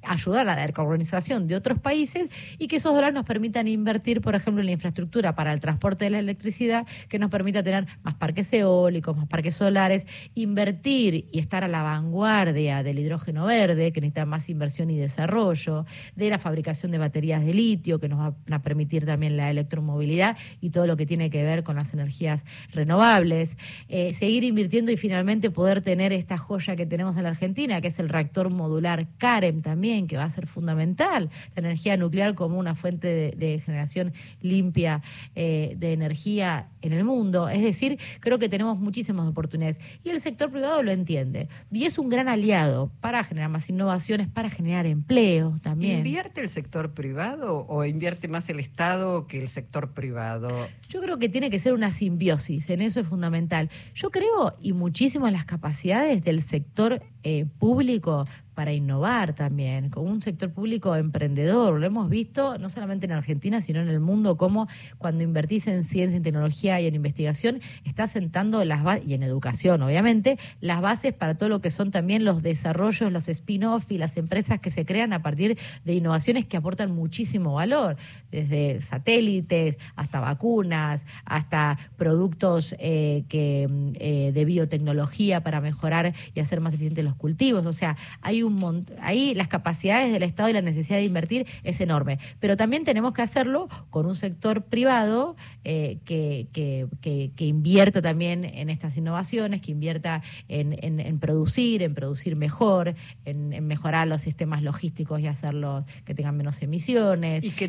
ayudar 0.06 0.48
a 0.48 0.56
la 0.56 0.66
decarbonización 0.66 1.48
de 1.48 1.56
otros 1.56 1.80
países 1.80 2.30
y 2.58 2.68
que 2.68 2.78
esos 2.78 2.94
dólares 2.94 3.14
nos 3.14 3.26
permitan 3.26 3.68
invertir, 3.68 4.22
por 4.22 4.36
ejemplo, 4.36 4.62
en 4.62 4.68
la 4.68 4.72
infraestructura 4.74 5.36
para 5.36 5.54
el 5.54 5.60
transporte 5.60 6.06
de 6.06 6.12
la 6.12 6.20
electricidad, 6.20 6.86
que 7.10 7.20
nos 7.20 7.30
permita 7.30 7.64
tener 7.64 7.88
más 8.04 8.16
parques 8.16 8.52
eólicos, 8.54 9.16
más 9.16 9.28
parques 9.28 9.56
solares, 9.56 10.06
invertir 10.36 11.28
y 11.32 11.40
estar 11.40 11.64
a 11.64 11.68
la 11.68 11.82
vanguardia 11.82 12.84
del 12.84 13.00
hidrógeno 13.00 13.46
verde, 13.46 13.92
que 13.92 14.02
necesita 14.02 14.26
más 14.26 14.50
inversión 14.50 14.90
y 14.90 14.98
desarrollo, 14.98 15.86
de 16.16 16.30
la 16.30 16.40
fabricación 16.40 16.92
de 16.92 16.98
baterías 16.98 17.46
de 17.46 17.54
litio, 17.54 18.00
que 18.00 18.10
nos 18.10 18.20
van 18.20 18.36
a 18.52 18.62
permitir 18.62 19.06
también 19.06 19.38
la 19.38 19.50
electromovilidad 19.50 20.38
y 20.62 20.70
todo 20.70 20.88
lo 20.88 20.98
que 20.98 21.06
tiene 21.06 21.30
que 21.30 21.44
ver 21.44 21.64
con 21.64 21.76
las 21.76 21.94
energías 21.94 22.44
renovables, 22.72 23.58
eh, 23.88 24.14
seguir 24.14 24.44
invirtiendo 24.44 24.92
y 24.92 24.98
finalmente 24.98 25.50
poder 25.52 25.82
tener 25.82 26.14
esta 26.14 26.38
joya 26.38 26.76
que 26.76 26.86
tenemos 26.86 27.16
en 27.18 27.24
la 27.24 27.30
Argentina, 27.30 27.82
que 27.82 27.88
es 27.88 28.00
el 28.00 28.10
reactor 28.10 28.50
modular 28.50 29.08
CAREM 29.18 29.62
también 29.62 29.93
que 30.08 30.18
va 30.18 30.24
a 30.24 30.30
ser 30.30 30.48
fundamental, 30.48 31.30
la 31.56 31.60
energía 31.60 31.98
nuclear 31.98 32.36
como 32.36 32.58
una 32.58 32.76
fuente 32.76 33.34
de, 33.36 33.60
generación 33.60 34.14
limpia 34.42 35.02
eh, 35.36 35.76
de 35.78 35.94
energía 35.94 36.68
en 36.82 36.94
el 36.94 37.04
mundo. 37.04 37.48
Es 37.50 37.62
decir, 37.62 38.00
creo 38.20 38.40
que 38.40 38.50
tenemos 38.50 38.78
muchísimas 38.80 39.28
oportunidades 39.28 39.78
y 40.04 40.10
el 40.10 40.20
sector 40.22 40.52
privado 40.52 40.82
lo 40.84 40.92
entiende 40.92 41.48
y 41.72 41.86
es 41.86 41.98
un 41.98 42.10
gran 42.10 42.28
aliado 42.28 42.92
para 43.00 43.24
generar 43.24 43.50
más 43.50 43.70
innovaciones, 43.70 44.28
para 44.28 44.50
generar 44.50 44.86
empleo 44.86 45.58
también. 45.62 45.98
¿Invierte 45.98 46.42
el 46.42 46.50
sector 46.50 46.94
privado 46.94 47.66
o 47.68 47.86
invierte 47.86 48.28
más 48.28 48.50
el 48.50 48.60
Estado 48.60 49.28
que 49.28 49.40
el 49.40 49.48
sector 49.48 49.92
privado? 49.92 50.68
Yo 50.90 51.02
creo 51.02 51.18
que 51.18 51.30
tiene 51.30 51.50
que 51.50 51.60
ser 51.60 51.74
una 51.74 51.92
simbiosis, 51.92 52.70
en 52.70 52.82
eso 52.82 53.00
es 53.00 53.08
fundamental. 53.08 53.70
Yo 53.96 54.10
creo 54.10 54.56
y 54.62 54.74
muchísimo 54.74 55.28
en 55.28 55.34
las 55.34 55.46
capacidades 55.46 56.24
del 56.24 56.42
sector 56.42 57.02
eh, 57.24 57.46
público 57.60 58.26
para 58.54 58.74
innovar 58.74 59.34
también, 59.34 59.90
con 59.90 60.08
un 60.08 60.22
sector 60.22 60.52
público 60.52 60.96
emprendedor. 60.96 61.80
Lo 61.80 61.86
hemos 61.86 62.10
visto 62.10 62.58
no 62.58 62.70
solamente 62.70 63.06
en 63.06 63.12
Argentina, 63.12 63.62
sino 63.62 63.82
en 63.82 63.90
el 63.90 64.00
mundo, 64.00 64.38
como 64.38 64.68
cuando 64.98 65.24
invertís 65.24 65.68
en 65.68 65.84
ciencia, 65.84 66.16
en 66.18 66.24
tecnología 66.24 66.80
y 66.80 66.88
en 66.88 66.96
investigación, 66.96 67.62
está 67.86 68.08
sentando 68.08 68.64
las 68.64 68.84
bases, 68.84 69.08
y 69.08 69.14
en 69.14 69.24
educación, 69.24 69.82
obviamente, 69.82 70.38
las 70.62 70.82
bases 70.82 71.14
para 71.14 71.36
todo 71.36 71.50
lo 71.50 71.62
que 71.62 71.70
son 71.70 71.92
también 71.92 72.24
los 72.26 72.42
desarrollos, 72.44 73.12
los 73.12 73.28
spin-off 73.28 73.92
y 73.92 73.98
las 73.98 74.18
empresas 74.18 74.60
que 74.60 74.72
se 74.72 74.86
crean 74.86 75.14
a 75.14 75.22
partir 75.22 75.58
de 75.84 75.94
innovaciones 75.94 76.46
que 76.46 76.58
aportan 76.58 76.92
muchísimo 76.92 77.54
valor, 77.54 77.98
desde 78.34 78.82
satélites 78.82 79.78
hasta 79.96 80.20
vacunas, 80.20 81.06
hasta 81.24 81.78
productos 81.98 82.76
eh, 82.80 83.24
que, 83.30 83.70
eh, 84.00 84.32
de 84.34 84.46
biotecnología 84.46 85.42
para 85.44 85.62
mejorar 85.62 86.14
y 86.34 86.40
hacer 86.40 86.60
más 86.60 86.74
eficientes 86.74 87.06
los 87.06 87.16
cultivos. 87.16 87.66
O 87.66 87.74
sea, 87.74 87.96
hay 88.22 88.42
un 88.42 88.86
ahí 89.02 89.36
las 89.36 89.48
capacidades 89.48 90.12
del 90.12 90.24
Estado 90.24 90.50
y 90.50 90.54
la 90.54 90.62
necesidad 90.62 90.98
de 90.98 91.04
invertir 91.04 91.46
es 91.64 91.80
enorme. 91.80 92.18
Pero 92.40 92.58
también 92.58 92.84
tenemos 92.84 93.14
que 93.14 93.22
hacerlo 93.22 93.70
con 93.90 94.06
un 94.06 94.16
sector 94.16 94.64
privado 94.64 95.36
eh, 95.64 96.00
que, 96.06 96.48
que, 96.52 96.88
que, 97.36 97.46
invierta 97.46 98.02
también 98.02 98.46
en 98.46 98.70
estas 98.70 98.98
innovaciones, 98.98 99.62
que 99.62 99.72
invierta 99.72 100.24
en, 100.48 100.78
en, 100.82 101.20
producir, 101.20 101.84
en 101.84 101.94
producir 101.94 102.36
mejor, 102.36 102.96
en, 103.26 103.68
mejorar 103.68 104.08
los 104.08 104.22
sistemas 104.22 104.64
logísticos 104.64 105.20
y 105.20 105.28
hacerlos 105.28 105.84
que 106.06 106.16
tengan 106.16 106.38
menos 106.38 106.62
emisiones, 106.62 107.44
y 107.44 107.52
que 107.52 107.68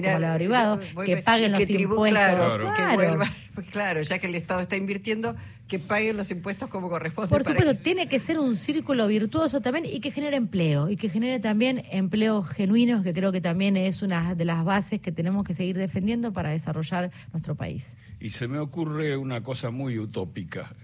como 0.00 0.16
el 0.16 0.34
privado, 0.36 0.80
que 1.04 1.18
paguen 1.18 1.52
los 1.52 1.68
impuestos. 1.68 2.20
Claro, 2.20 2.72
Que 2.74 2.94
vuelva, 2.94 3.32
claro, 3.70 4.02
ya 4.02 4.18
que 4.18 4.26
el 4.26 4.34
Estado 4.34 4.60
está 4.60 4.76
invirtiendo, 4.76 5.36
que 5.68 5.78
paguen 5.78 6.16
los 6.16 6.30
impuestos 6.30 6.68
como 6.68 6.88
corresponde. 6.88 7.28
Por 7.28 7.44
supuesto, 7.44 7.74
tiene 7.74 8.08
que 8.08 8.18
ser 8.18 8.38
un 8.38 8.56
círculo 8.56 9.06
virtuoso 9.06 9.60
también 9.60 9.86
y 9.86 10.00
que 10.00 10.10
genere 10.10 10.36
empleo 10.36 10.90
y 10.90 10.96
que 10.96 11.08
genere 11.08 11.40
también 11.40 11.84
empleos 11.90 12.48
genuinos, 12.48 13.02
que 13.02 13.12
creo 13.12 13.32
que 13.32 13.40
también 13.40 13.76
es 13.76 14.02
una 14.02 14.34
de 14.34 14.44
las 14.44 14.64
bases 14.64 15.00
que 15.00 15.12
tenemos 15.12 15.44
que 15.44 15.54
seguir 15.54 15.76
defendiendo 15.78 16.32
para 16.32 16.50
desarrollar 16.50 17.10
nuestro 17.32 17.54
país. 17.54 17.94
Y 18.20 18.30
se 18.30 18.48
me 18.48 18.58
ocurre 18.58 19.16
una 19.16 19.42
cosa 19.42 19.70
muy 19.70 19.98
utópica. 19.98 20.74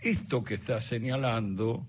Esto 0.00 0.42
que 0.42 0.54
está 0.54 0.80
señalando 0.80 1.86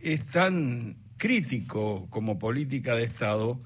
es 0.00 0.30
tan 0.30 0.96
crítico 1.18 2.06
como 2.10 2.38
política 2.38 2.94
de 2.94 3.04
Estado 3.04 3.60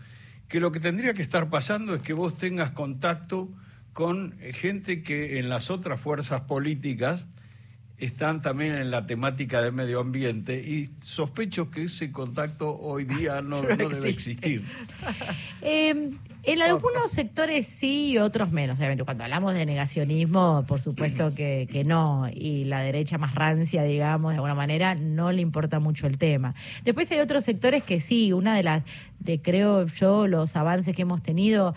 que 0.52 0.60
lo 0.60 0.70
que 0.70 0.80
tendría 0.80 1.14
que 1.14 1.22
estar 1.22 1.48
pasando 1.48 1.94
es 1.94 2.02
que 2.02 2.12
vos 2.12 2.36
tengas 2.36 2.72
contacto 2.72 3.48
con 3.94 4.38
gente 4.52 5.02
que 5.02 5.38
en 5.38 5.48
las 5.48 5.70
otras 5.70 5.98
fuerzas 5.98 6.42
políticas 6.42 7.26
están 7.96 8.42
también 8.42 8.74
en 8.74 8.90
la 8.90 9.06
temática 9.06 9.62
del 9.62 9.72
medio 9.72 9.98
ambiente 9.98 10.58
y 10.58 10.90
sospecho 11.00 11.70
que 11.70 11.84
ese 11.84 12.12
contacto 12.12 12.78
hoy 12.78 13.06
día 13.06 13.40
no, 13.40 13.62
debe 13.78 14.10
existir. 14.10 14.62
Em, 15.62 16.18
en 16.44 16.61
algunos 16.61 17.11
sectores 17.11 17.66
sí 17.66 18.11
y 18.11 18.18
otros 18.18 18.50
menos. 18.50 18.78
Cuando 19.05 19.24
hablamos 19.24 19.55
de 19.55 19.64
negacionismo, 19.64 20.64
por 20.66 20.81
supuesto 20.81 21.33
que, 21.35 21.68
que, 21.70 21.85
no. 21.85 22.28
Y 22.33 22.64
la 22.64 22.81
derecha 22.81 23.16
más 23.16 23.35
rancia, 23.35 23.85
digamos, 23.85 24.33
de 24.33 24.37
alguna 24.37 24.55
manera, 24.55 24.94
no 24.94 25.31
le 25.31 25.40
importa 25.40 25.78
mucho 25.78 26.07
el 26.07 26.18
tema. 26.18 26.55
Después 26.85 27.11
hay 27.12 27.20
otros 27.20 27.44
sectores 27.44 27.85
que 27.85 28.00
sí. 28.00 28.33
Una 28.33 28.57
de 28.57 28.64
las, 28.64 28.83
de 29.20 29.40
creo 29.40 29.87
yo, 29.87 30.26
los 30.26 30.57
avances 30.57 30.96
que 30.96 31.02
hemos 31.02 31.22
tenido 31.22 31.74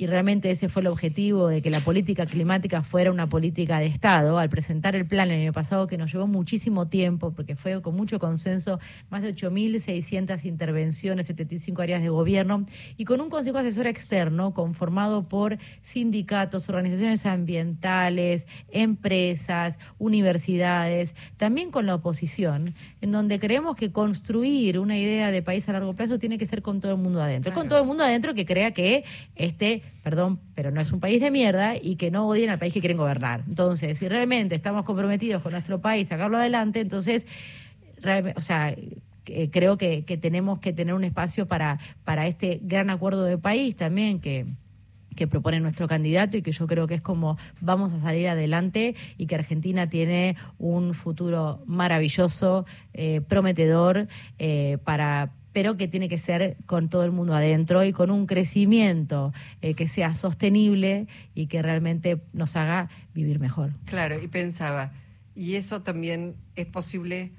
y 0.00 0.06
realmente 0.06 0.50
ese 0.50 0.70
fue 0.70 0.80
el 0.80 0.86
objetivo 0.86 1.48
de 1.48 1.60
que 1.60 1.68
la 1.68 1.80
política 1.80 2.24
climática 2.24 2.82
fuera 2.82 3.10
una 3.10 3.28
política 3.28 3.80
de 3.80 3.86
Estado, 3.86 4.38
al 4.38 4.48
presentar 4.48 4.96
el 4.96 5.04
plan 5.04 5.30
el 5.30 5.42
año 5.42 5.52
pasado, 5.52 5.86
que 5.86 5.98
nos 5.98 6.10
llevó 6.10 6.26
muchísimo 6.26 6.88
tiempo, 6.88 7.34
porque 7.34 7.54
fue 7.54 7.82
con 7.82 7.96
mucho 7.96 8.18
consenso, 8.18 8.80
más 9.10 9.20
de 9.20 9.34
8.600 9.34 10.46
intervenciones, 10.46 11.26
75 11.26 11.82
áreas 11.82 12.00
de 12.00 12.08
gobierno, 12.08 12.64
y 12.96 13.04
con 13.04 13.20
un 13.20 13.28
consejo 13.28 13.58
asesor 13.58 13.86
externo 13.86 14.54
conformado 14.54 15.28
por 15.28 15.58
sindicatos, 15.84 16.70
organizaciones 16.70 17.26
ambientales, 17.26 18.46
empresas, 18.70 19.78
universidades, 19.98 21.14
también 21.36 21.70
con 21.70 21.84
la 21.84 21.96
oposición, 21.96 22.72
en 23.02 23.12
donde 23.12 23.38
creemos 23.38 23.76
que 23.76 23.92
construir 23.92 24.78
una 24.78 24.96
idea 24.96 25.30
de 25.30 25.42
país 25.42 25.68
a 25.68 25.72
largo 25.72 25.92
plazo 25.92 26.18
tiene 26.18 26.38
que 26.38 26.46
ser 26.46 26.62
con 26.62 26.80
todo 26.80 26.92
el 26.92 26.98
mundo 26.98 27.20
adentro. 27.20 27.52
Con 27.52 27.68
todo 27.68 27.80
el 27.80 27.86
mundo 27.86 28.02
adentro 28.02 28.32
que 28.32 28.46
crea 28.46 28.70
que 28.70 29.04
este 29.36 29.82
perdón, 30.02 30.40
pero 30.54 30.70
no 30.70 30.80
es 30.80 30.92
un 30.92 31.00
país 31.00 31.20
de 31.20 31.30
mierda 31.30 31.76
y 31.76 31.96
que 31.96 32.10
no 32.10 32.28
odien 32.28 32.50
al 32.50 32.58
país 32.58 32.72
que 32.72 32.80
quieren 32.80 32.98
gobernar. 32.98 33.44
Entonces, 33.46 33.98
si 33.98 34.08
realmente 34.08 34.54
estamos 34.54 34.84
comprometidos 34.84 35.42
con 35.42 35.52
nuestro 35.52 35.80
país, 35.80 36.08
sacarlo 36.08 36.38
adelante, 36.38 36.80
entonces, 36.80 37.26
o 38.36 38.40
sea, 38.40 38.74
creo 39.50 39.76
que, 39.76 40.02
tenemos 40.20 40.58
que 40.58 40.72
tener 40.72 40.94
un 40.94 41.04
espacio 41.04 41.46
para, 41.46 41.78
para 42.04 42.26
este 42.26 42.60
gran 42.62 42.90
acuerdo 42.90 43.24
de 43.24 43.38
país 43.38 43.76
también 43.76 44.20
que 44.20 44.46
que 45.16 45.26
propone 45.26 45.60
nuestro 45.60 45.88
candidato 45.88 46.36
y 46.36 46.42
que 46.42 46.52
yo 46.52 46.66
creo 46.66 46.86
que 46.86 46.94
es 46.94 47.02
como 47.02 47.36
vamos 47.60 47.92
a 47.92 48.00
salir 48.00 48.28
adelante 48.28 48.94
y 49.18 49.26
que 49.26 49.34
Argentina 49.34 49.88
tiene 49.88 50.36
un 50.58 50.94
futuro 50.94 51.62
maravilloso, 51.66 52.64
eh, 52.94 53.20
prometedor 53.20 54.08
eh, 54.38 54.78
para, 54.84 55.32
pero 55.52 55.76
que 55.76 55.88
tiene 55.88 56.08
que 56.08 56.18
ser 56.18 56.56
con 56.66 56.88
todo 56.88 57.04
el 57.04 57.12
mundo 57.12 57.34
adentro 57.34 57.84
y 57.84 57.92
con 57.92 58.10
un 58.10 58.26
crecimiento 58.26 59.32
eh, 59.62 59.74
que 59.74 59.88
sea 59.88 60.14
sostenible 60.14 61.06
y 61.34 61.46
que 61.46 61.62
realmente 61.62 62.20
nos 62.32 62.56
haga 62.56 62.88
vivir 63.14 63.40
mejor. 63.40 63.72
Claro, 63.86 64.16
y 64.22 64.28
pensaba, 64.28 64.92
y 65.34 65.54
eso 65.54 65.82
también 65.82 66.34
es 66.56 66.66
posible 66.66 67.32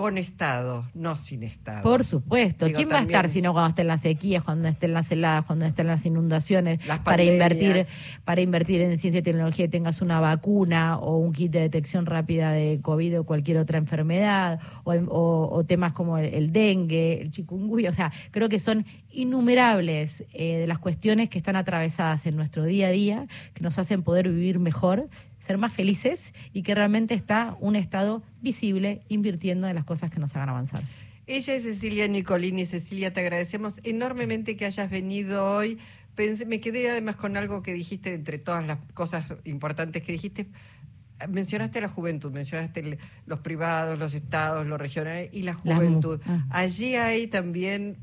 con 0.00 0.16
Estado, 0.16 0.86
no 0.94 1.14
sin 1.14 1.42
Estado. 1.42 1.82
Por 1.82 2.04
supuesto. 2.04 2.66
¿Quién 2.74 2.88
va 2.88 3.00
a 3.00 3.02
estar 3.02 3.28
si 3.28 3.42
no 3.42 3.52
cuando 3.52 3.68
estén 3.68 3.86
las 3.86 4.00
sequías, 4.00 4.42
cuando 4.42 4.66
estén 4.66 4.94
las 4.94 5.12
heladas, 5.12 5.44
cuando 5.44 5.66
estén 5.66 5.88
las 5.88 6.06
inundaciones, 6.06 6.80
para 7.04 7.22
invertir, 7.22 7.84
para 8.24 8.40
invertir 8.40 8.80
en 8.80 8.96
ciencia 8.96 9.18
y 9.18 9.22
tecnología 9.22 9.66
y 9.66 9.68
tengas 9.68 10.00
una 10.00 10.18
vacuna 10.18 10.96
o 10.96 11.18
un 11.18 11.34
kit 11.34 11.52
de 11.52 11.60
detección 11.60 12.06
rápida 12.06 12.50
de 12.50 12.80
COVID 12.80 13.20
o 13.20 13.24
cualquier 13.24 13.58
otra 13.58 13.76
enfermedad, 13.76 14.58
o, 14.84 15.64
temas 15.68 15.92
como 15.92 16.16
el, 16.16 16.50
dengue, 16.50 17.20
el 17.20 17.30
chikungunya? 17.30 17.90
O 17.90 17.92
sea, 17.92 18.10
creo 18.30 18.48
que 18.48 18.58
son 18.58 18.86
innumerables 19.10 20.24
eh, 20.32 20.60
de 20.60 20.66
las 20.66 20.78
cuestiones 20.78 21.28
que 21.28 21.36
están 21.36 21.56
atravesadas 21.56 22.24
en 22.24 22.36
nuestro 22.36 22.64
día 22.64 22.86
a 22.86 22.90
día, 22.90 23.26
que 23.52 23.62
nos 23.62 23.78
hacen 23.78 24.02
poder 24.02 24.30
vivir 24.30 24.60
mejor 24.60 25.10
ser 25.40 25.58
más 25.58 25.72
felices 25.72 26.32
y 26.52 26.62
que 26.62 26.74
realmente 26.74 27.14
está 27.14 27.56
un 27.60 27.74
Estado 27.74 28.22
visible 28.40 29.02
invirtiendo 29.08 29.66
en 29.66 29.74
las 29.74 29.84
cosas 29.84 30.10
que 30.10 30.20
nos 30.20 30.36
hagan 30.36 30.50
avanzar. 30.50 30.82
Ella 31.26 31.54
es 31.54 31.62
Cecilia 31.62 32.08
Nicolini. 32.08 32.66
Cecilia, 32.66 33.12
te 33.12 33.20
agradecemos 33.20 33.80
enormemente 33.84 34.56
que 34.56 34.66
hayas 34.66 34.90
venido 34.90 35.44
hoy. 35.44 35.78
me 36.46 36.60
quedé 36.60 36.90
además 36.90 37.16
con 37.16 37.36
algo 37.36 37.62
que 37.62 37.72
dijiste, 37.72 38.14
entre 38.14 38.38
todas 38.38 38.66
las 38.66 38.78
cosas 38.94 39.26
importantes 39.44 40.02
que 40.02 40.12
dijiste. 40.12 40.48
Mencionaste 41.28 41.80
la 41.80 41.88
juventud, 41.88 42.32
mencionaste 42.32 42.98
los 43.26 43.40
privados, 43.40 43.98
los 43.98 44.14
estados, 44.14 44.66
los 44.66 44.80
regionales 44.80 45.30
y 45.32 45.42
la 45.42 45.54
juventud. 45.54 46.20
Ah. 46.26 46.46
Allí 46.50 46.96
hay 46.96 47.26
también 47.26 47.98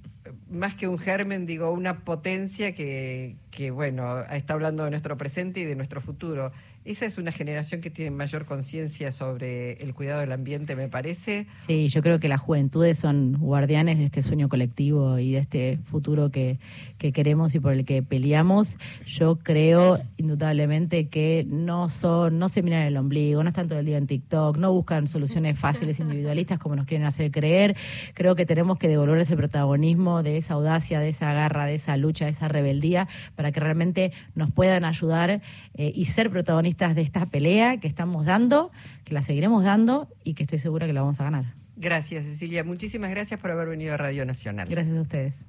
más 0.50 0.76
que 0.76 0.88
un 0.88 0.98
germen, 0.98 1.46
digo, 1.46 1.72
una 1.72 2.06
potencia 2.06 2.74
que, 2.74 3.36
que, 3.52 3.72
bueno, 3.72 4.22
está 4.26 4.54
hablando 4.54 4.84
de 4.84 4.92
nuestro 4.92 5.18
presente 5.18 5.62
y 5.62 5.66
de 5.66 5.76
nuestro 5.76 6.00
futuro. 6.00 6.52
Esa 6.88 7.06
es 7.06 7.18
una 7.18 7.34
generación 7.34 7.82
que 7.82 7.90
tiene 7.90 8.12
mayor 8.12 8.46
conciencia 8.46 9.12
sobre 9.12 9.74
el 9.84 9.94
cuidado 9.94 10.22
del 10.22 10.32
ambiente, 10.32 10.74
me 10.78 10.88
parece. 10.88 11.46
Sí, 11.68 11.90
yo 11.90 12.02
creo 12.02 12.22
que 12.22 12.30
las 12.30 12.40
juventudes 12.40 12.98
son 12.98 13.34
guardianes 13.34 13.98
de 14.00 14.06
este 14.06 14.22
sueño 14.22 14.48
colectivo 14.48 15.20
y 15.20 15.34
de 15.34 15.40
este 15.40 15.80
futuro 15.84 16.32
que, 16.32 16.60
queremos 16.98 17.54
y 17.56 17.60
por 17.60 17.74
el 17.74 17.84
que 17.84 18.04
peleamos. 18.04 18.78
Yo 19.06 19.36
creo 19.36 20.00
indudablemente 20.16 21.10
que 21.10 21.46
no 21.50 21.90
son, 21.90 22.40
no 22.40 22.48
se 22.48 22.64
miran 22.64 22.84
el 22.84 22.96
ombligo, 22.96 23.44
no 23.44 23.50
están 23.50 23.68
todo 23.68 23.80
el 23.80 23.86
día 23.86 23.98
en 23.98 24.08
TikTok, 24.08 24.58
no 24.58 24.72
buscan 24.72 25.10
soluciones 25.10 25.60
fáciles 25.60 26.00
individualistas 26.00 26.58
como 26.58 26.78
nos 26.78 26.86
quieren 26.86 27.06
hacer 27.06 27.32
creer. 27.32 27.76
Creo 28.14 28.36
que 28.36 28.46
tenemos 28.46 28.78
que 28.78 28.88
devolverles 28.88 29.30
el 29.30 29.36
protagonismo 29.36 30.24
de 30.24 30.38
esa 30.38 30.54
audacia, 30.54 31.02
de 31.02 31.10
esa 31.10 31.34
garra, 31.34 31.66
de 31.66 31.76
esa 31.76 31.98
lucha, 31.98 32.24
de 32.24 32.32
esa 32.32 32.48
rebeldía, 32.48 33.10
para 33.36 33.52
que 33.52 33.60
realmente 33.60 34.14
nos 34.36 34.52
puedan 34.52 34.86
ayudar 34.86 35.42
eh, 35.74 35.92
y 35.94 36.06
ser 36.06 36.30
protagonistas 36.78 36.96
de 36.96 37.02
esta 37.02 37.26
pelea 37.26 37.78
que 37.78 37.88
estamos 37.88 38.26
dando, 38.26 38.72
que 39.04 39.14
la 39.14 39.22
seguiremos 39.22 39.64
dando 39.64 40.08
y 40.24 40.34
que 40.36 40.44
estoy 40.44 40.60
segura 40.60 40.86
que 40.86 40.94
la 40.94 41.02
vamos 41.02 41.20
a 41.20 41.24
ganar. 41.24 41.46
Gracias, 41.76 42.26
Cecilia. 42.26 42.64
Muchísimas 42.64 43.10
gracias 43.12 43.40
por 43.40 43.52
haber 43.52 43.68
venido 43.68 43.94
a 43.94 43.98
Radio 43.98 44.26
Nacional. 44.26 44.68
Gracias 44.70 44.98
a 44.98 45.02
ustedes. 45.02 45.46